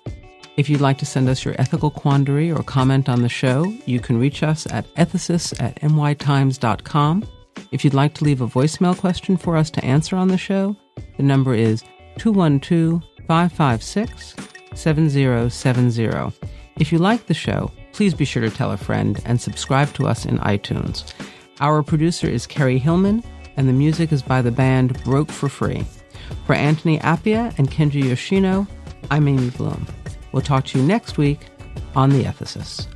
If 0.54 0.68
you'd 0.68 0.82
like 0.82 0.98
to 0.98 1.06
send 1.06 1.30
us 1.30 1.44
your 1.44 1.54
ethical 1.58 1.90
quandary 1.90 2.52
or 2.52 2.62
comment 2.62 3.08
on 3.08 3.22
the 3.22 3.28
show, 3.28 3.64
you 3.86 4.00
can 4.00 4.18
reach 4.18 4.42
us 4.42 4.66
at 4.70 4.86
ethicist 4.94 5.60
at 5.62 5.80
nytimes.com. 5.80 7.26
If 7.70 7.84
you'd 7.84 7.94
like 7.94 8.12
to 8.14 8.24
leave 8.24 8.42
a 8.42 8.46
voicemail 8.46 8.96
question 8.98 9.38
for 9.38 9.56
us 9.56 9.70
to 9.70 9.84
answer 9.84 10.14
on 10.14 10.28
the 10.28 10.36
show, 10.36 10.76
the 11.16 11.22
number 11.22 11.54
is 11.54 11.82
212 12.18 13.02
556 13.26 14.36
7070. 14.74 16.36
If 16.76 16.92
you 16.92 16.98
like 16.98 17.26
the 17.26 17.34
show, 17.34 17.70
please 17.92 18.12
be 18.12 18.26
sure 18.26 18.42
to 18.42 18.50
tell 18.50 18.72
a 18.72 18.76
friend 18.76 19.22
and 19.24 19.40
subscribe 19.40 19.92
to 19.94 20.06
us 20.06 20.26
in 20.26 20.38
iTunes. 20.38 21.14
Our 21.60 21.82
producer 21.82 22.26
is 22.28 22.46
Kerry 22.46 22.78
Hillman, 22.78 23.24
and 23.56 23.68
the 23.68 23.72
music 23.72 24.12
is 24.12 24.22
by 24.22 24.42
the 24.42 24.50
band 24.50 25.02
Broke 25.02 25.30
for 25.30 25.48
Free. 25.48 25.86
For 26.46 26.54
Anthony 26.54 26.98
Appiah 26.98 27.58
and 27.58 27.70
Kenji 27.70 28.04
Yoshino, 28.04 28.66
I'm 29.10 29.28
Amy 29.28 29.50
Bloom. 29.50 29.86
We'll 30.32 30.42
talk 30.42 30.64
to 30.66 30.78
you 30.78 30.84
next 30.84 31.18
week 31.18 31.40
on 31.94 32.10
The 32.10 32.24
Ethicist. 32.24 32.86